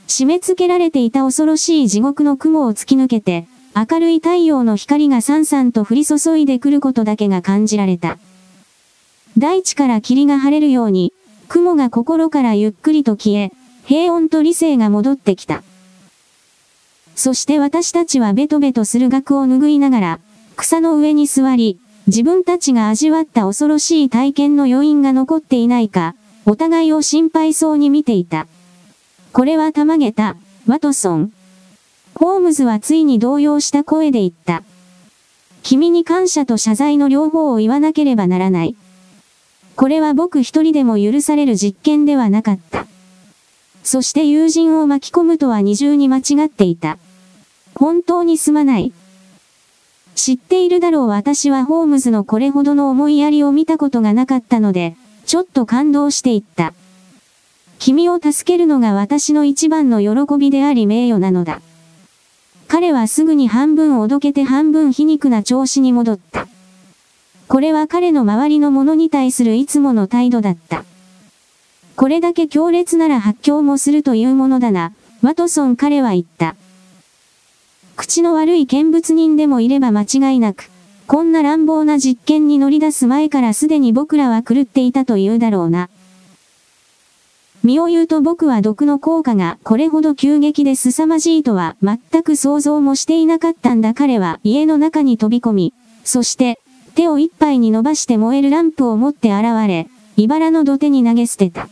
[0.07, 8.17] 締め付けられていた恐ろしい地獄の雲を突き抜けて、明るい太陽の光がさんさんと降り注いでくることだけが感じられた。
[9.38, 11.13] 大地から霧が晴れるように、
[11.47, 13.51] 雲が心からゆっくりと消え、
[13.86, 15.63] 平穏と理性が戻ってきた。
[17.15, 20.19] そして私たちはベトベトする額を拭いながら、
[20.57, 26.15] 草の上に座り、自分たちが味わった恐ろしい体験の余韻が残っていないか、
[26.45, 28.47] お互いを心配そうに見ていた。
[29.32, 30.36] これはたまげた、
[30.67, 31.32] ワトソン。
[32.22, 34.61] ホームズはついに動揺した声で言った。
[35.63, 38.76] 君に感謝と謝罪の両方を言わなければならない。
[39.76, 42.86] これは僕一人でも許される実験ではなかった。
[43.82, 46.99] そして友人を巻き込むとは二重に間違っていた。
[47.74, 48.93] 本当にすまない。
[50.13, 54.95] 知っているだろう私はホームズのこれほどの思いやりを見たことがなかったので、
[55.26, 56.76] ちょっと感動していった。
[57.80, 61.63] 君を助けるのが私の一番の喜びであり名誉なのだ。
[62.72, 66.47] 彼はすぐに半分おどけて半分皮肉な調子に戻った。
[67.49, 70.86] これは彼の周りの者に対するいつもの態度だった。
[71.97, 76.55] これだけ強烈なら発狂もするというものだな、ワトソン彼は言った。
[77.97, 80.69] 口の悪い見物人でもいれば間違いなく、
[81.07, 85.89] こんな乱暴な実験に乗り出す前からすでに僕らは狂っていたと言うだろうな。
[87.64, 96.59] 身を言うと僕は毒の効果がこれほど急激で凄まじいとは全く想像もしていなかったんだ彼は家の中に飛び込み、そして
[96.95, 99.88] 手を一杯に伸ばして燃えるランプを持って現れ、
[100.18, 101.70] 茨の土手に投げ捨てた。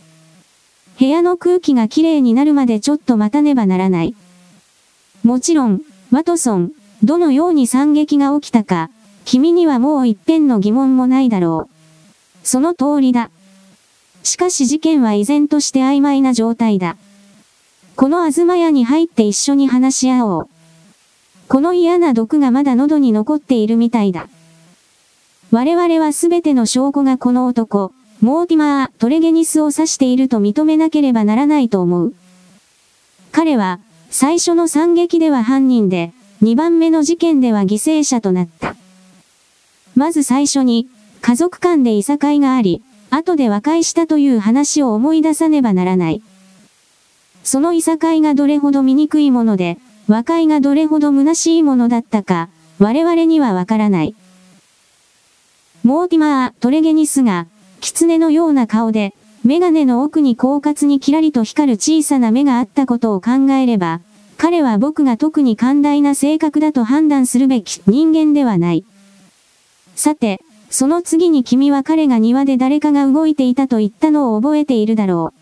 [1.00, 4.16] 部屋の空気がきれいになるまでちょっと待たねばならない。
[5.24, 5.82] もちろん、
[6.12, 6.72] ワトソン、
[7.04, 8.90] どのように惨劇が起きたか、
[9.26, 12.48] 君にはもう一遍の疑問もないだろう。
[12.48, 13.32] その通りだ。
[14.24, 16.98] しかし事件は依然として曖昧な状態だ。
[17.96, 20.50] この東屋に入って一緒に話し合おう。
[21.48, 24.30] この嫌な毒がまだ喉に残っているみたいだ。
[25.52, 27.92] 我々はすべての証拠がこの男、
[28.22, 32.14] モーティマー・トレゲニスを指していると認めなければならないと思う。
[33.32, 33.80] 彼は、
[34.12, 36.14] 最初の惨劇では犯人で、
[36.44, 38.76] 2番目の事件では犠牲者となった。
[39.96, 40.88] まず最初に、
[41.22, 46.22] 家族間でいさかいがあり、後で和解したという話を思い出さねばならない。
[47.43, 52.49] そのいさかいがどれほど醜いもので、和解がどれほど虚しいものだったか、
[52.80, 54.16] 我々にはわからない。
[55.84, 57.47] モーティマー・トレゲニスが、
[57.80, 64.01] 狐のような顔で、メガネの奥に狡猾にキラリと光る小さな目があったことを考えれば、
[64.38, 68.86] 彼は僕が特に寛大な性格だと判断するべき人間ではない。
[69.95, 75.40] さて、その次に君は彼が庭で誰かが動いていたと言ったのを覚えているだろう。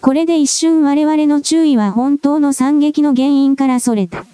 [0.00, 4.24] これで一瞬我々の注意は本当の惨劇の原因からそれた。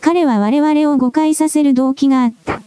[0.00, 2.62] 彼は我々を誤解させる動機があった。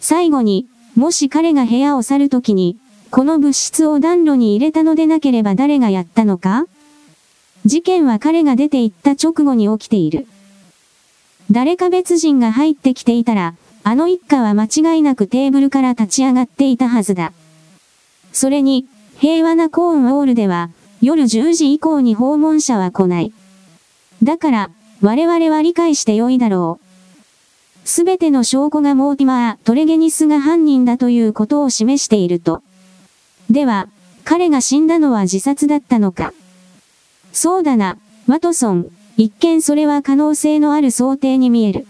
[0.00, 2.78] 最後に、もし彼が部屋を去るときに、
[3.10, 6.66] この物質を暖炉に入れたのでなければ誰がやったのか？
[7.66, 10.26] 事件は彼が出て行った直後に起きている。
[11.50, 13.54] 誰か別人が入ってきていたら、
[13.86, 17.34] あの一家は間違いなくテーブルから立ち上がっていたはずだ。
[18.32, 18.86] それに、
[19.18, 20.70] 平和なコーンウォールでは、
[21.02, 23.34] 夜10時以降に訪問者は来ない。
[24.22, 24.70] だから、
[25.02, 27.86] 我々は理解してよいだろう。
[27.86, 32.62] すべての証拠がモーティマー・トレゲニスが犯人だということを示していると。
[33.50, 33.88] では、
[34.24, 36.32] 彼が死んだのは自殺だったのか。
[37.34, 38.86] そうだな、ワトソン。
[39.18, 41.86] 一見それは可能性のある想定に見える。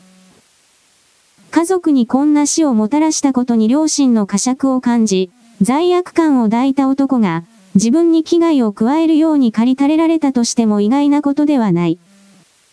[1.55, 5.31] 家族にこんな死をもたらしたことに両親の呵責を感じ、
[5.63, 7.45] 罪悪感を抱いた男が、
[7.77, 12.01] 自分に危害を加えるように駆り垂れられたとしても意外なことではない。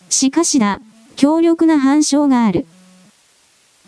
[0.09, 0.81] しかしだ、
[1.15, 2.65] 強力な反証がある。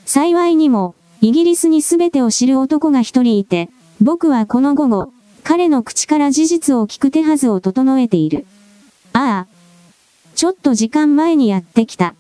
[0.06, 5.12] 幸いにも、イギリスに全てを知る男が一人いて、僕はこの午後、
[5.44, 8.46] 彼の口から事実を聞く手はずを整えている。
[9.14, 9.54] ああ。
[10.36, 12.14] ちょっと時間前にやってきた。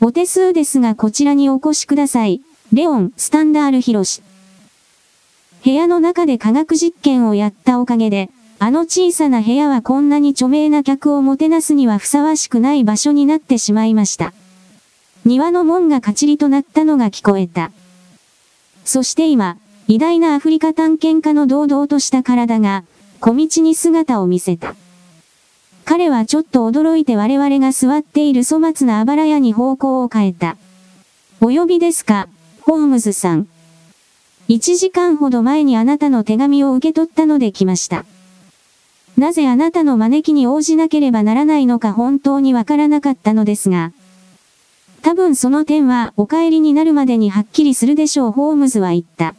[0.00, 2.42] お手数ですがこちらにお越しください。
[2.72, 4.22] レオン・スタンダール・ヒロシ。
[5.64, 8.28] 部屋の中で科学実験をやったおかげで、
[8.58, 14.34] あの小さな部屋はこんなに著名な客をもてなすにはふさわしくない場所になってしまいました。
[15.24, 17.72] 庭の門がカチリとなったのが聞こえた。
[18.84, 19.56] そして今、
[19.88, 22.84] 偉大なアフリカ探検家の堂々とした体が、
[23.20, 24.76] 小道に姿を見せた。
[25.86, 30.56] 彼はちょっと驚いて我々が座っている粗末なあばら屋に方向を変えた。
[31.40, 32.28] お呼びですか、
[32.62, 33.46] ホームズさん。
[34.48, 38.04] 一時間ほど前にあなたの手紙を受け取ったので来ました。
[39.16, 43.92] なぜあなたの招きに応じなければならないのか本当にわからなかったのですが。
[45.02, 49.36] 多分その点はお帰りになるまでにはっきりするでしょうホームズは言った。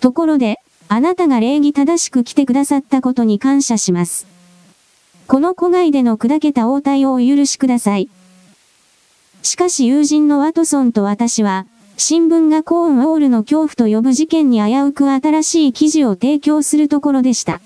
[0.00, 0.56] ところで、
[0.88, 4.33] あなたが礼儀正しく来てくださったことに感謝します。
[5.26, 8.08] この古外での砕けた応対をお許しください。
[9.42, 11.66] しかし友人のワトソンと私は、
[11.96, 17.60] 新聞がコーンウォールの恐怖と呼ぶ事件に危うく新しい記事を提供するところでした。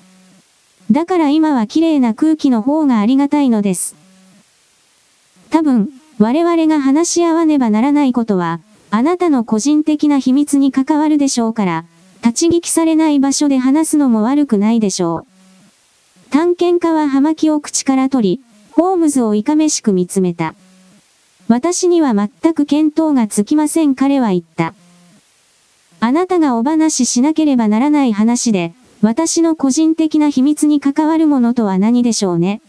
[0.90, 3.96] だから今は綺麗な空気の方がありがたいのです。
[5.50, 11.84] 多分、我々が話し合わねばならないことは、あなたの個人的な秘密に関わるでしょうから、
[12.22, 15.27] 立ち聞きされない場所で話すのも悪くないでしょう。
[16.30, 18.40] 探検家は葉巻を口から取り、
[18.72, 20.54] ホームズをいかめしく見つめた。
[21.48, 24.74] 私には全く見当がつきません彼は言った。
[26.00, 32.60] あなたがお話ししなければならない話で、私の個人的な秘密に関わるものとは何でしょうね。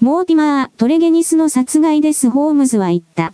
[0.00, 3.32] モーティマー・トレゲニスの殺害ですホームズは言った。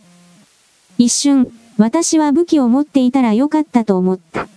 [0.98, 4.48] 一瞬、私は武器を持っていたらよかったと思った。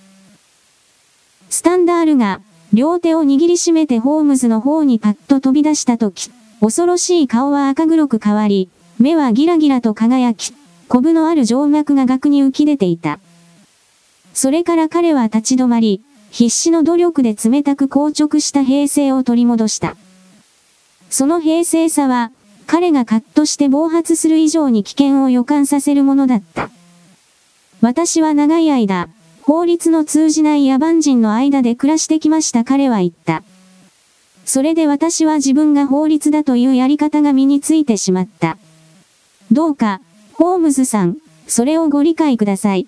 [1.49, 2.41] スタンダールが
[2.73, 10.53] 両手を握りしめてホームズの方にパッと飛び出したとき、恐ろしい顔は赤黒く変わり、目はギラギラと輝き、
[10.87, 13.19] コブのある静脈が額に浮き出ていた。
[14.33, 19.97] それから彼は立ち止まり、必死の努力で冷たく硬直した平静を取り戻した。
[21.09, 22.31] その平静さは、
[22.67, 26.69] 彼がカッとして暴発する以上に危険を予感させるものだった。
[27.81, 29.09] 私は長い間、
[29.43, 33.43] 法律の通じない野蛮人の間で暮らしてきました彼は言った。
[34.45, 38.57] それで私は自分が法律だというやり方が身についてしまった。
[39.51, 40.01] どうか、
[40.33, 41.17] ホームズさん、
[41.47, 42.87] それをご理解ください。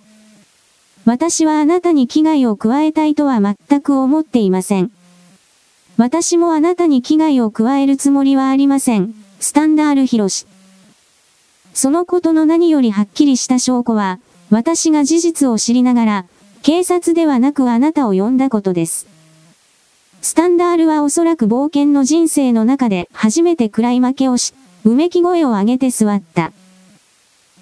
[1.05, 4.91] 私はあなたに危害を加えたいとは全く思っていません。
[5.97, 9.13] 私もあなたに危害を加えるつもりはありません。
[9.39, 10.45] スタンダールヒロシ。
[11.73, 16.25] そのことの何よりはっきりした証拠は、私が事実を知りながら、
[16.63, 19.05] 警察ではなくあなたを呼んだことです。
[20.21, 24.53] スタンダールはおそらく冒険の人生の中で初めて暗い負けをし、
[24.85, 26.53] うめき声を上げて座った。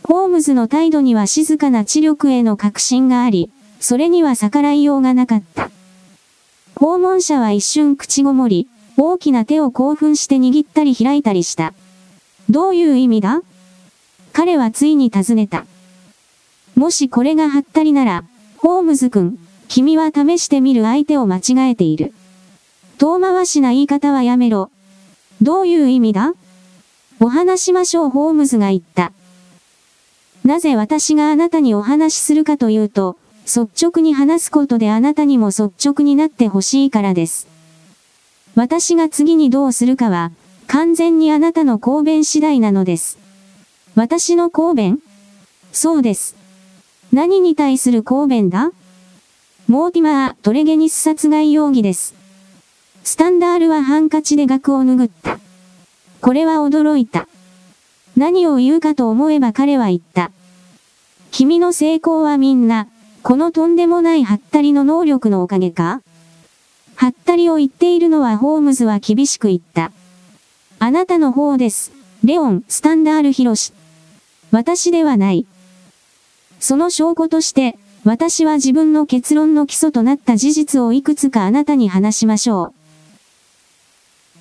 [0.04, 3.50] ホームズの態度には静かな知力への確信があり、
[3.80, 5.72] それには逆らいようがなかった。
[6.76, 11.74] 訪問者は一瞬口ごもり、大きな手を興奮して握ったり開いたりした。
[12.52, 13.42] どういう意味だ？
[14.32, 15.66] 彼はついに尋ねた。
[16.76, 18.26] もしこれがハったりなら、
[18.62, 19.40] ホームズ君、
[19.70, 22.14] 君は試してみる相手を間違えている。
[23.00, 24.70] 遠回しな言い方はやめろ。
[25.42, 26.34] どういう意味だ？
[27.20, 29.14] お話しましょうホームズが言った。
[30.46, 37.48] なぜ私があなたにお話しするかというと、率直に話すことであなたにも率直になってほしいからです。
[38.54, 40.32] 私が次にどうするかは、
[40.68, 43.18] 完全にあなたの公弁次第なのです。
[43.96, 45.00] 私の公弁？
[45.72, 46.36] そうです。
[47.12, 48.72] 何に対する公弁だ？
[49.68, 52.16] モーティマー・トレゲニス殺害容疑です。
[53.04, 55.38] スタンダールはハンカチで額を拭った。
[56.22, 57.28] これは驚いた。
[58.16, 60.32] 何を言うかと思えば彼は言った。
[61.32, 62.88] 君の成功はみんな、
[63.24, 66.02] このとんでもないハッタリの能力のおかげか？
[66.96, 69.92] ハッタリを言っているのはホームズは厳しく言った。
[70.80, 71.92] あなたの方です。
[72.24, 73.74] レオン、スタンダールヒロシ。
[74.52, 75.46] 私ではない。
[76.62, 82.74] その証拠として、私は自分の結論の基礎となった事実をいくつかあなたに話しましょう。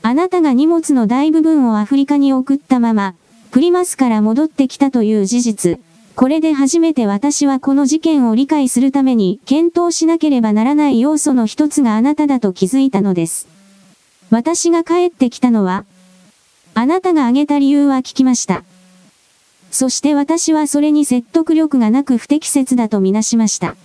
[0.02, 3.14] あなたが荷物の大部分をアフリカに送ったまま、
[3.50, 5.80] プリマスから戻ってきたという事実。
[6.14, 13.48] これで初めて私はこの事件を理解するために検討しなければならない要素の一つがあなただと気づいたのです。
[14.28, 15.86] 私が帰ってきたのは、
[16.74, 18.62] あなたが挙げた理由は聞きました。
[19.70, 23.76] そして私はそれに説得力がなく不適切だとみなしました。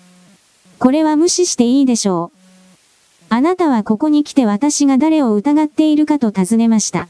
[0.80, 2.38] これは無視していいでしょう。
[3.30, 7.08] あなたはここに来て私が誰を疑っているかと尋ねました。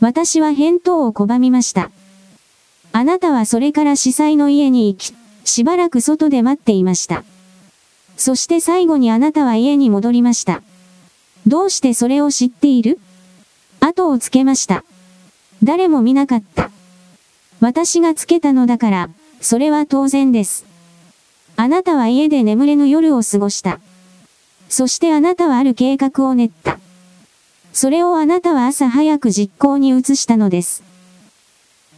[0.00, 1.90] 私は返答を拒みました。
[2.92, 5.14] あなたはそれから司祭の家に行き、
[5.44, 7.24] しばらく外で待っていました。
[8.16, 10.62] そして最後にあなたは家に戻りました。
[11.46, 12.98] どうしてそれを知っている？
[13.80, 14.84] 後をつけました。
[15.62, 16.70] 誰も見なかった。
[17.62, 19.08] 私がつけたのだから、
[19.40, 20.66] それは当然です。
[21.54, 23.78] あなたは家で眠れぬ夜を過ごした。
[24.68, 26.80] そしてあなたはある計画を練った。
[27.72, 30.82] それをあなたは朝早く実行に移したのです。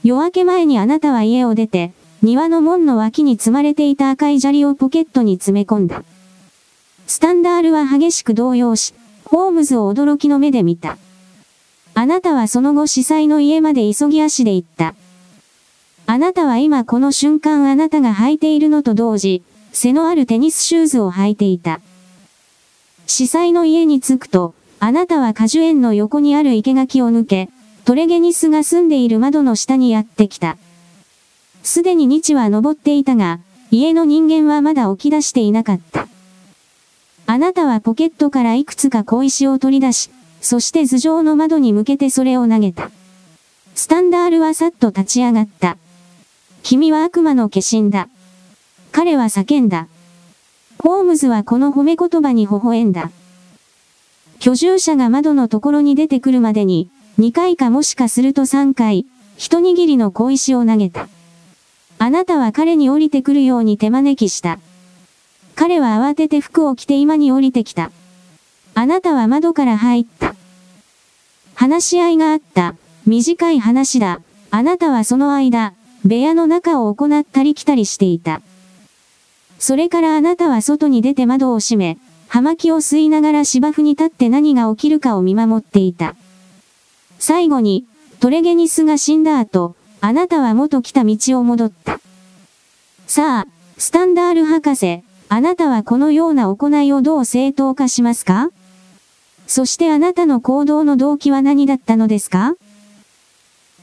[0.02, 6.04] 夜明け前にあなたは家を出て、庭の門の脇に積まれていた赤い砂利をポケットに詰め込んだ。
[7.06, 8.92] スタンダールは激しく動揺し、
[9.24, 10.98] ホームズを驚きの目で見た。
[11.94, 14.94] あなたはその後司祭の家まで急ぎ足で行った。
[16.06, 19.42] あなたは今この瞬間あなたが履いているのと同時、
[19.72, 21.80] 背のあるテニスシューズを履いていた。
[23.06, 27.48] 司祭の家に着くと、あなたは果樹園の横にある生垣を抜け、
[27.86, 30.58] トレゲニスが住んでいる窓の下にやってきた。
[31.62, 33.40] すでに日は登っていたが、
[33.70, 36.06] 家の人間はまだ起き出していなかった。
[37.26, 40.10] あなたはポケットからいくつか小石を取り出し、
[40.42, 42.90] そして頭上の窓に向けてそれを投げた。
[43.74, 45.78] スタンダールはさっと立ち上がった。
[46.64, 48.08] 君は悪魔の化身だ。
[48.90, 49.86] 彼は叫んだ。
[50.78, 53.10] ホームズはこの褒め言葉に微笑んだ。
[54.38, 56.88] 居住者が窓のところに出てくるまでに、
[57.20, 59.04] 2回かもしかすると3回、
[59.36, 61.06] 一握りの小石を投げた。
[61.98, 64.58] あなたは彼に降りてくるように手招きした。
[65.56, 67.90] 彼は慌てて服を着て今に降りてきた。
[68.74, 70.34] あなたは窓から入った。
[71.54, 72.74] 話し合いがあった。
[73.04, 74.22] 短い話だ。
[74.50, 75.74] あなたはその間、
[76.04, 78.42] 部屋の中を行ったり来たりしていた。
[79.58, 81.96] それからあなたは外に出て窓を閉め、
[82.28, 86.14] 葉巻を吸いながら芝生に立って何が起きるかを見守っていた。
[87.18, 87.86] 最後に、
[88.20, 92.00] トレゲニスが死んだ後、あなたは元来た道を戻った。
[93.06, 93.46] さあ、
[93.78, 98.50] スタンダール博士、あなたはこのような行いをどう正当化しますか？
[99.46, 102.54] そしてあなたの行動の動機は何だったのですか？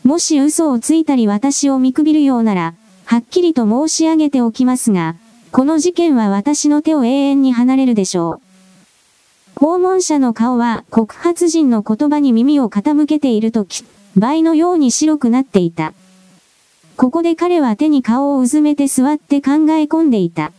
[0.04, 2.74] もし嘘をついたり私を見くびるようなら、
[3.06, 5.16] はっきりと申し上げておきますが、
[5.52, 9.60] この事件は私の手を永遠に離れるでしょう。
[9.60, 13.84] 訪問者の顔は告発人の言葉に耳を傾けているとき、
[14.18, 15.94] 倍のように白くなっていた。
[16.98, 20.52] ここで彼は手に顔をうずめて座って考え込んでいた。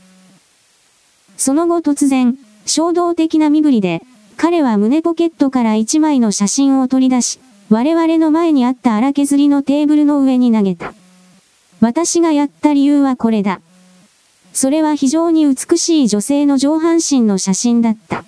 [1.37, 4.03] その後突然、衝動的な身振りで、
[4.37, 7.41] 彼は胸ポケットから一枚の写真を取り出し、
[7.73, 10.93] 我々の前にあった荒削りのテーブルの上に投げた。
[11.81, 13.63] 私がやった理由はこれだ。
[14.53, 18.27] それは非常に美しい女性の上半身の写真だった。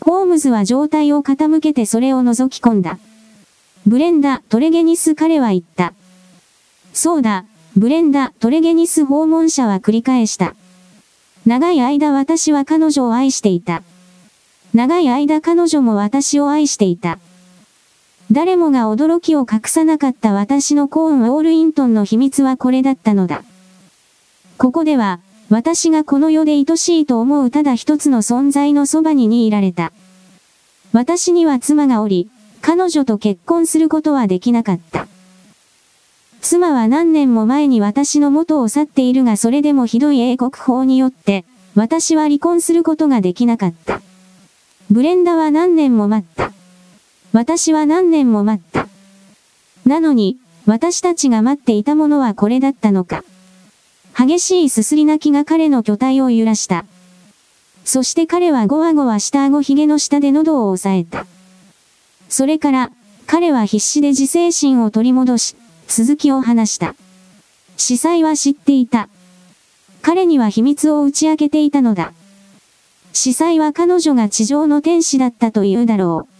[0.00, 2.98] ホームズは状態を傾けてそれを覗き込んだ。
[3.86, 5.92] ブレンダ・トレゲニス彼は言った。
[6.94, 7.44] そうだ、
[7.76, 10.54] ブレンダ・トレゲニス訪問者は繰り返した。
[11.44, 13.82] 長い間私は彼女を愛していた。
[14.72, 17.18] 長い間彼女も私を愛していた。
[18.32, 23.44] 誰もが驚きを隠さなかった私のコーン・ウォールイントンの秘密はこれだったのだ。
[24.58, 29.92] ここでは、私がこの世で愛しいと思うただ一つの存在のそばににいられた。
[30.92, 32.28] 私には妻がおり、
[32.62, 35.06] 彼女と結婚することはできなかった。
[36.40, 41.44] 妻は何年も前に私の元を去っているがそれでもひどい英国法によって、
[41.76, 44.00] 私は離婚することができなかった。
[44.90, 46.55] ブレンダは何年も待った。
[47.36, 48.88] 私は何年も待った。
[49.84, 53.24] なのに、私たちが待っていたものはこれだったのか。
[54.18, 56.86] 激しいすすり泣きが彼の巨体を揺らした。
[57.84, 61.26] そして彼はゴワゴワした顎ひげの下で喉を押さえた。
[62.30, 62.90] それから、
[63.26, 65.56] 彼は必死で自制心を取り戻し、
[65.88, 66.94] 続きを話した。
[67.76, 69.10] 司祭は知っていた。
[70.00, 72.14] 彼には秘密を打ち明けていたのだ。
[73.12, 76.35] 司祭は彼女が地上の天使だったというだろう。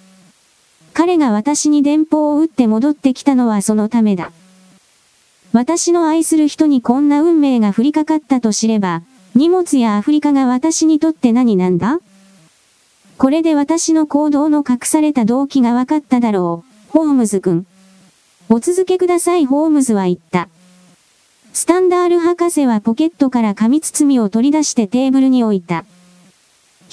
[0.98, 4.32] 彼が私に電報を打って戻ってきたのはそのためだ。
[5.52, 9.02] 私の愛する人にこんな運命が降りかかったと知れば、
[9.34, 11.98] 荷物やアフリカが私にとって何なんだ？
[13.18, 17.66] これで私の行動の隠された動機が分かっただろう、ホームズ君。
[18.48, 20.48] お続けください、ホームズは言った。
[21.52, 25.84] スタンダール博士はポケットから紙包みを取り出してテーブルに置いた。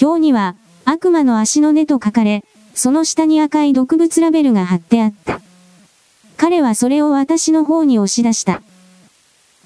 [0.02, 2.44] 表には、悪魔の足の根と書かれ、
[2.74, 5.42] その下に赤い毒物ラベルが貼ってあった。
[6.38, 8.62] 彼はそれを私の方に押し出した。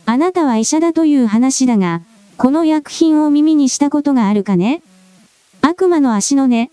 [0.06, 2.02] あなたは医者だという話だが、
[2.38, 4.82] この薬品を耳にしたことがあるかね？
[5.62, 6.70] 悪魔の足の根。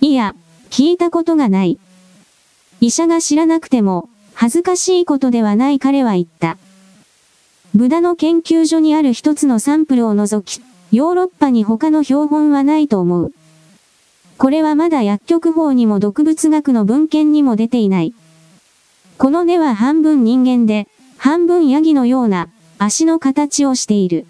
[0.00, 0.34] いや、
[0.70, 1.78] 聞いたことがない。
[2.80, 6.58] 医者が知らなくても、恥ずかしいことではない彼は言った。
[7.74, 13.32] ブダの研究所にある一つのサンプルを除き、ヨーロッパに他の標本はないと思う。
[14.38, 18.14] これはまだ薬局法にも毒物学の文献にも出ていない。
[19.18, 24.26] この根は半分人間で、半分ヤギのような足の形をしている。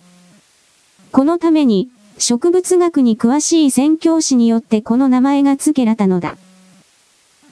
[1.10, 1.88] このために、
[2.18, 6.36] 植物学に詳しい宣教師によってこの名前が付けられたのだ。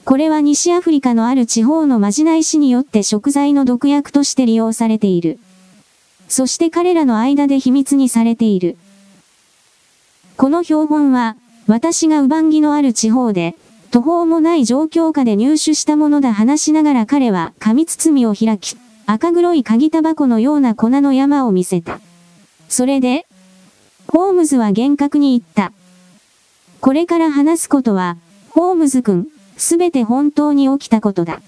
[0.05, 5.39] これは西アフリカのある地方のまじない師によって食材の毒薬として利用されている。
[6.27, 8.77] そして彼らの間で秘密にされている。
[10.37, 11.35] この標本は、
[11.71, 13.55] 私がウバンギのある地方で、
[13.91, 22.01] 途方もない状況下で入手したものだ話しながら彼は紙包みを開き、赤黒い鍵タバコのような粉の山を見せた。
[22.67, 23.25] それで、
[24.09, 25.71] ホームズは厳格に言った。
[26.81, 28.17] これから話すことは、
[28.49, 31.41] ホームズ君、すべて本当に起きたことだ。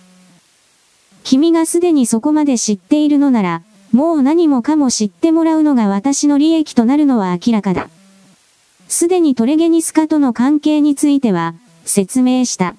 [1.26, 3.61] 君がすでにそこまで知っているのなら、
[3.91, 7.89] もう何もかも知ってもらうのが私の利益となるのは明らかだ。
[8.88, 11.55] すでにトレゲニスカとの関係については、
[11.86, 12.75] 説明した。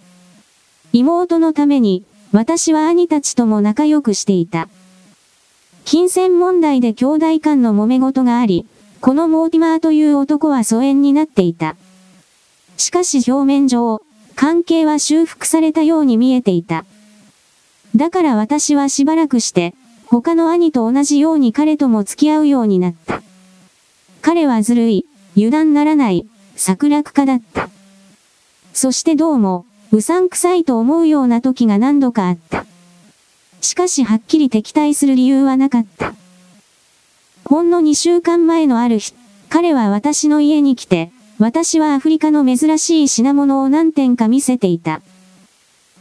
[0.93, 4.69] 妹のために、私は兄たちとも仲良くしていた。
[5.85, 8.67] 金銭問題で兄弟間の揉め事があり、
[9.01, 11.77] このモーティマーという男は疎遠になっていた。
[12.77, 14.01] しかし表面上、
[14.35, 16.85] 関係は修復されたように見えていた。
[17.95, 19.75] だから私はしばらくして、
[20.07, 23.23] 他の兄と同じように彼とも付き合うようになった。
[24.23, 25.07] 彼はずるい、
[25.37, 26.27] 油断ならない、
[26.57, 27.69] 策略家だった。
[28.73, 32.67] そしてどうも、うさんくさいと思うような時が何度かあった。
[33.61, 36.15] しかしはっきり敵対する理由はなかった。
[37.45, 39.15] ほんの2週間前のある日、
[39.49, 45.01] 彼は私の家に来て、私はアフリカの珍しい品物を何点か見せていた。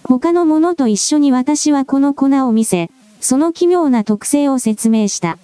[0.04, 5.38] 他のものと一緒に私はこの粉を見せ、その奇妙な特性を説明した。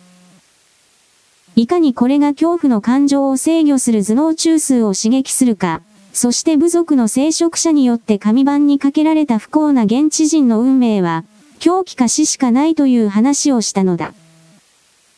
[1.60, 5.82] いかにこれが恐怖の感情を制御する頭脳中枢を刺激するか、
[6.14, 11.26] そして部族の聖職者によって紙板にかけられた不幸な現地人の運命は、
[11.60, 14.14] 狂気か死しかないという話をしたのだ。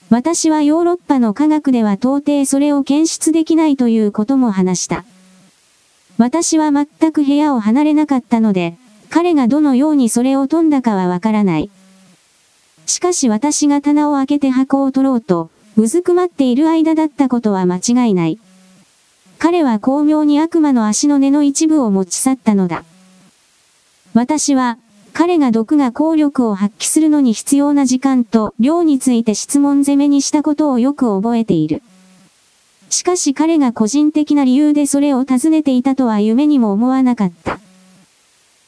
[0.10, 5.06] 私はヨーロッパの科学では到底それを検出できないということも話した。
[6.18, 8.78] 私は全く部屋を離れなかったので、
[9.12, 11.70] 彼がどのようにそれを飛んだかはわからない。
[12.88, 18.40] しかし私が棚を開けて箱を取ろうと、うずくまっている間だったことは間違いない。
[19.40, 22.84] 彼は巧妙に悪魔の足の根の一部を持ち去ったのだ。
[24.14, 24.78] 私は、
[25.14, 31.82] 彼が毒が効力を発揮するのに必要な時間と量について質問攻めにしたことをよく覚えている。
[32.90, 37.60] しかし彼が個人的な理由でそれを尋ねていたとは夢にも思わなかった。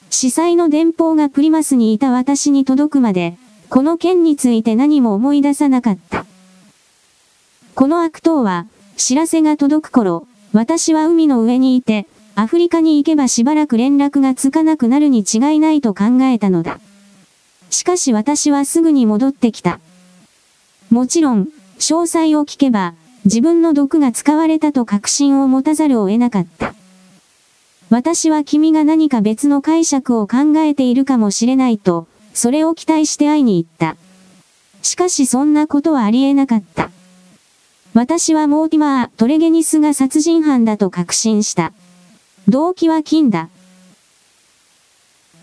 [0.09, 3.37] 司祭の電報がプリマスにいた私に届くまで、
[3.69, 6.25] この件について何も思い出さなかった。
[7.75, 8.67] この悪党は、
[8.97, 12.05] 知らせが届く頃、私は海の上にいて、
[12.35, 16.79] アフリカに行けばしばらく連絡がつかなくなるに違いないと考えたのだ。
[17.71, 19.79] しかし私はすぐに戻ってきた。
[20.91, 21.47] もちろん、
[21.79, 22.93] 詳細を聞けば、
[23.25, 26.75] 自分の毒が使われたと確信を持たざるを得なかった。
[27.89, 32.05] 私は君が何か別の解釈を考えているかもしれないと、
[32.35, 33.95] それを期待して会いに行った。
[34.83, 36.92] しかしそんなことはありえなかった。
[37.93, 41.73] 私はモーティマー・トレゲニスが殺人犯だと確信した。
[42.47, 43.49] 動機は金だ。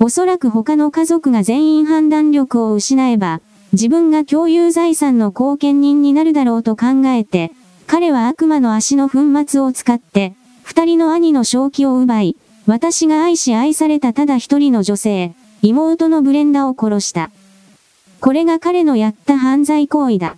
[0.00, 3.40] おそらく他の家族が全員判断力を失えば、
[3.72, 7.52] 自分が共有財産の後見人になるだろうと考えて、
[7.86, 12.36] 彼は悪魔の足の粉末を使って、二人の兄の正気を奪い、
[12.66, 17.30] 私が愛し愛されたただ一人の女性、妹のブレンダを殺した。
[18.20, 20.36] これが彼のやった犯罪行為だ。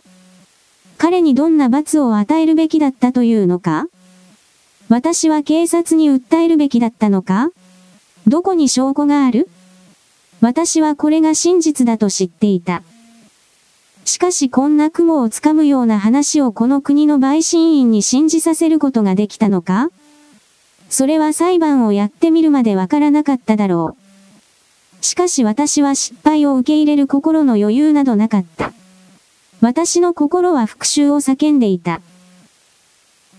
[1.02, 3.86] 彼にどんな罰を与えるべきだったというのか？
[4.88, 7.50] 私は警察に訴えるべきだったのか？
[8.28, 9.48] どこに証拠がある？
[10.40, 12.84] 私はこれが真実だと知っていた。
[14.04, 19.88] しかしこんな雲をつかむような話をこの国の陪審員に信じさせることができたのか？
[20.88, 23.96] それは裁判をやってみるまでわからなかっただろ
[25.00, 25.04] う。
[25.04, 28.72] しかし私は失敗を受け入れる心の余裕などなかった。
[29.62, 32.00] 私の心は復讐を叫んでいた。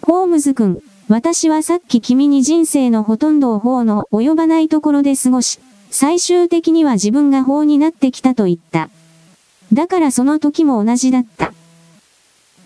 [0.02, 5.60] ホームズ君、私はさっき君に人生のほとんどを法の及ばないところで過ごし、
[5.92, 8.90] 最終的には自分が法になってきたと言った。
[9.74, 11.52] だからその時も同じだった。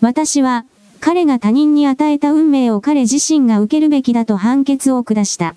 [0.00, 0.64] 私は、
[1.00, 5.56] 彼が他人に与えた運命を彼自身が受けるべきだと判決を下した。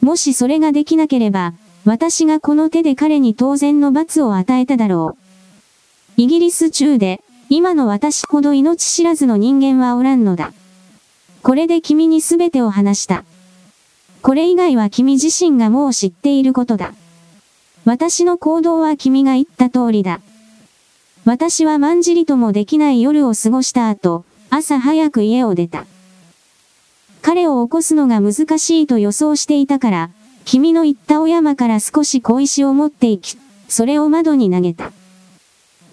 [0.00, 1.54] もしそれができなければ、
[1.84, 5.19] 私がこの手で彼に当然の罰を与えただろう。
[6.20, 10.52] イギリス中で、今の私ほど命知らずの人間はおらんのだ。
[11.42, 13.24] これで君に全てを話した。
[14.20, 16.92] これ以外は君自身がもう知っていることだ。
[17.86, 20.20] 私の行動は君が言った通りだ。
[21.24, 25.86] 私はまんじりともできない夜を過ごした後、朝早く家を出た。
[27.22, 30.10] 彼を起こすのが難しいと予想していたから、
[30.44, 33.38] 君の言ったお山から少し小石を持っていき、
[33.70, 34.92] それを窓に投げた。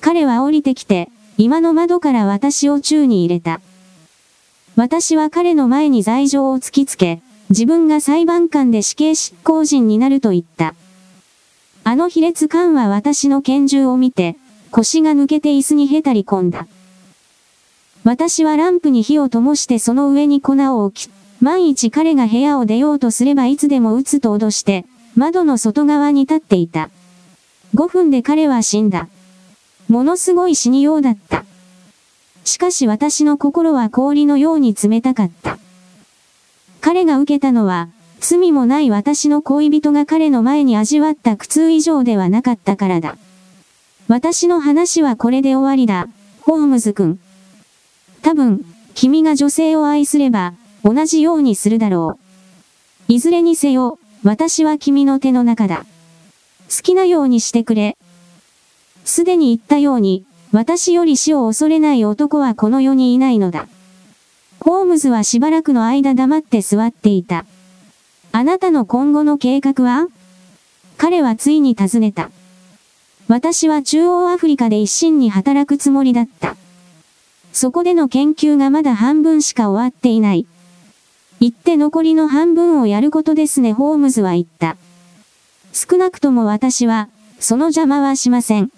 [0.07, 3.59] 彼は降りてきて、今の窓から私を宙に入れた。
[4.77, 10.75] 私は彼の前に罪状を突きつけ、自分が裁判官で死刑執行人になると言った。
[11.83, 14.37] あの卑劣官は私の拳銃を見て、
[14.71, 16.67] 腰が抜けて椅子にへたり込んだ。
[18.05, 21.11] 私はランプに火を灯してその上に粉を置き、
[21.41, 24.85] 万一彼が部屋を出ようとすればいつでも撃つと脅して、
[25.17, 26.91] 窓の外側に立っていた。
[27.75, 29.09] 5分で彼は死んだ。
[29.89, 31.45] ものすごい死にようだった。
[32.43, 35.57] しかし私の心は氷のように冷たかった。
[36.81, 37.89] 彼が受けたのは、
[38.19, 43.17] 罪もない私の恋人が彼の前に味わった苦痛以上ではなかったからだ。
[44.07, 46.07] 私の話はこれで終わりだ、
[46.41, 47.19] ホームズ君。
[48.21, 48.65] 多分、
[48.95, 50.53] 君が女性を愛すれば、
[50.83, 52.17] 同じようにするだろ
[53.09, 53.13] う。
[53.13, 55.85] いずれにせよ、私は君の手の中だ。
[56.69, 57.97] 好きなようにしてくれ。
[59.07, 63.69] すでに言ったように、私より死を恐れない男はこの世にいないのだ。
[64.59, 67.45] ホームズはしばらくの間黙って座っていた。
[68.33, 70.07] あなたの今後の計画は？
[70.97, 72.29] 彼はついに尋ねた。
[73.29, 76.57] 私は中央アフリカで一心に働くつもりだった。
[77.53, 80.45] そこでの研究がまだ半分しか終わっていない。
[81.39, 84.75] 言って残りの半分をやることですね、ホームズは言った。
[85.71, 87.07] 少なくとも私は、
[87.39, 88.69] その邪魔はしません。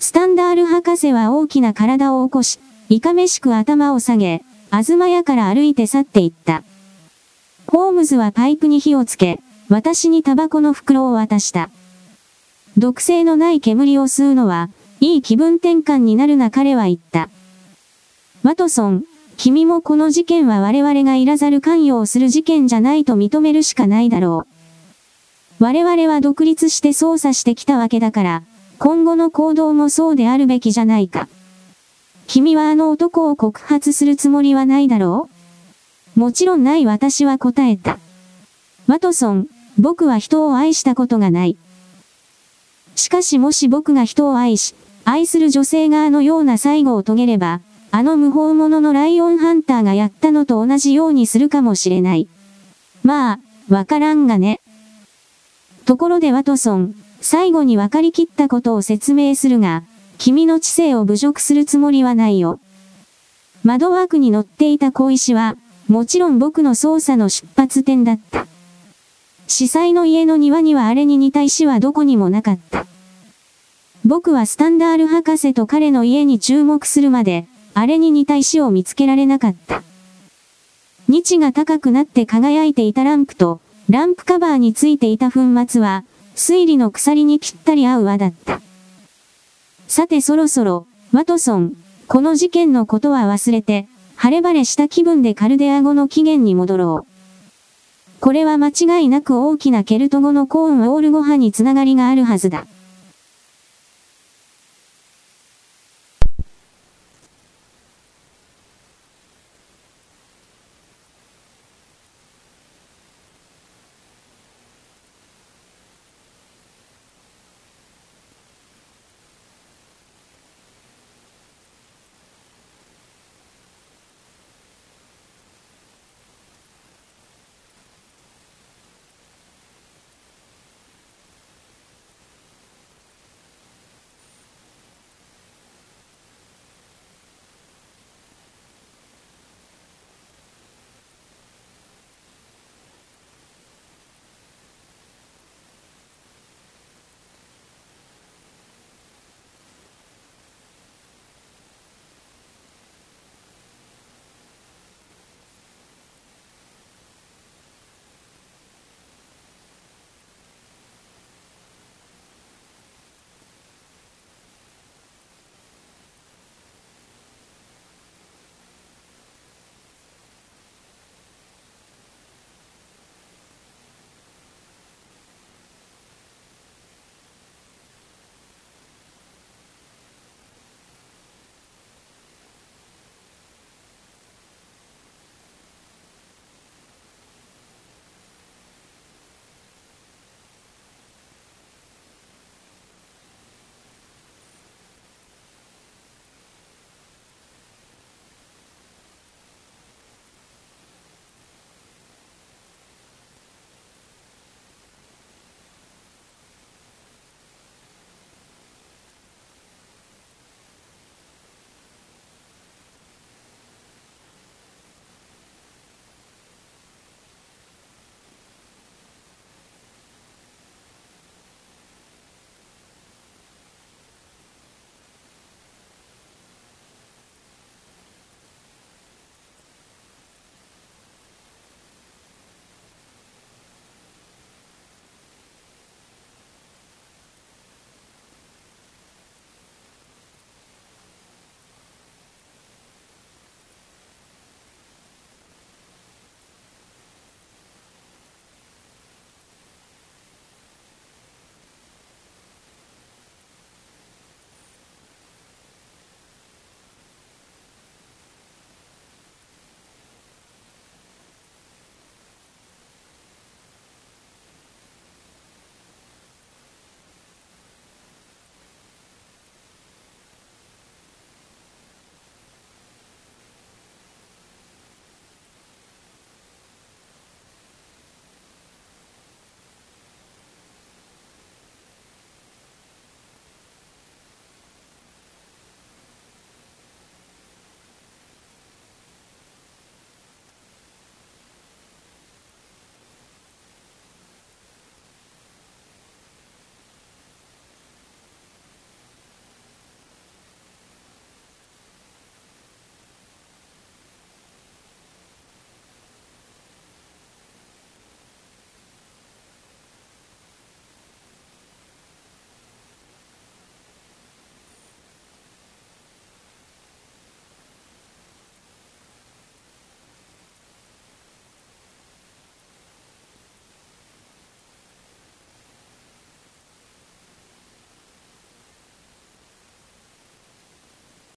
[0.00, 6.62] スタンダール博士は大きな体を起こし、いかめしく頭を下げ、あずまやから歩いて去っていった。
[7.66, 11.70] ホームズはパイプに火をつけ、私にタバコの袋を渡した。
[12.76, 14.70] 毒性のない煙を吸うのは、
[15.00, 17.28] いい気分転換になるな彼は言った。
[18.42, 19.04] ワトソン、
[19.36, 24.46] 君もこの事件は我々がいらざる関与をする事件じゃないと認めるしかないだろ
[25.60, 25.64] う。
[25.64, 28.42] 我々は独立して捜査してきたわけだから、
[28.78, 31.28] 今後の行動もそうであるべきじゃないか。
[32.26, 35.28] 君はあの男を告発するつもりはないだろ
[36.16, 36.20] う？
[36.20, 37.98] もちろんない私は答えた。
[38.86, 39.48] ワトソン、
[39.78, 41.56] 僕は人を愛したことがない。
[42.94, 44.74] しかしもし僕が人を愛し、
[45.04, 47.60] 愛する女性があのような最後を遂げれば、
[47.90, 52.28] あの無法者のライオンハンターがやったのと同じようにするかもしれない。
[53.02, 53.38] まあ、
[53.68, 54.60] わからんがね。
[55.86, 59.82] ところでワトソン、最後に分かりきったことを説明するが、
[60.18, 62.60] 君の知性を侮辱するつもりはないよ。
[63.64, 65.56] 窓枠に乗っていた小石は、
[65.88, 68.46] もちろん僕の捜査の出発点だった。
[69.46, 72.86] 司祭の家の庭にはあれに似た石はどこにもなかった。
[74.04, 79.82] 僕はスタンダール博士と彼の家に注目するまで、あれに似た石を見つけられなかった。
[81.08, 86.04] 日が高くなって輝いていたランプと、ランプカバーについていた粉末は、
[86.38, 88.60] 推理の鎖にぴったり合う輪だった。
[89.88, 91.72] さてそろそろ、ワトソン、
[92.06, 98.20] この事件のことは忘れて、晴れ晴れした気分でカルデア語の起源に戻ろう。
[98.20, 102.68] これは間違いなく大きなケルト語のコーンウォール語派につながりがあるはずだ。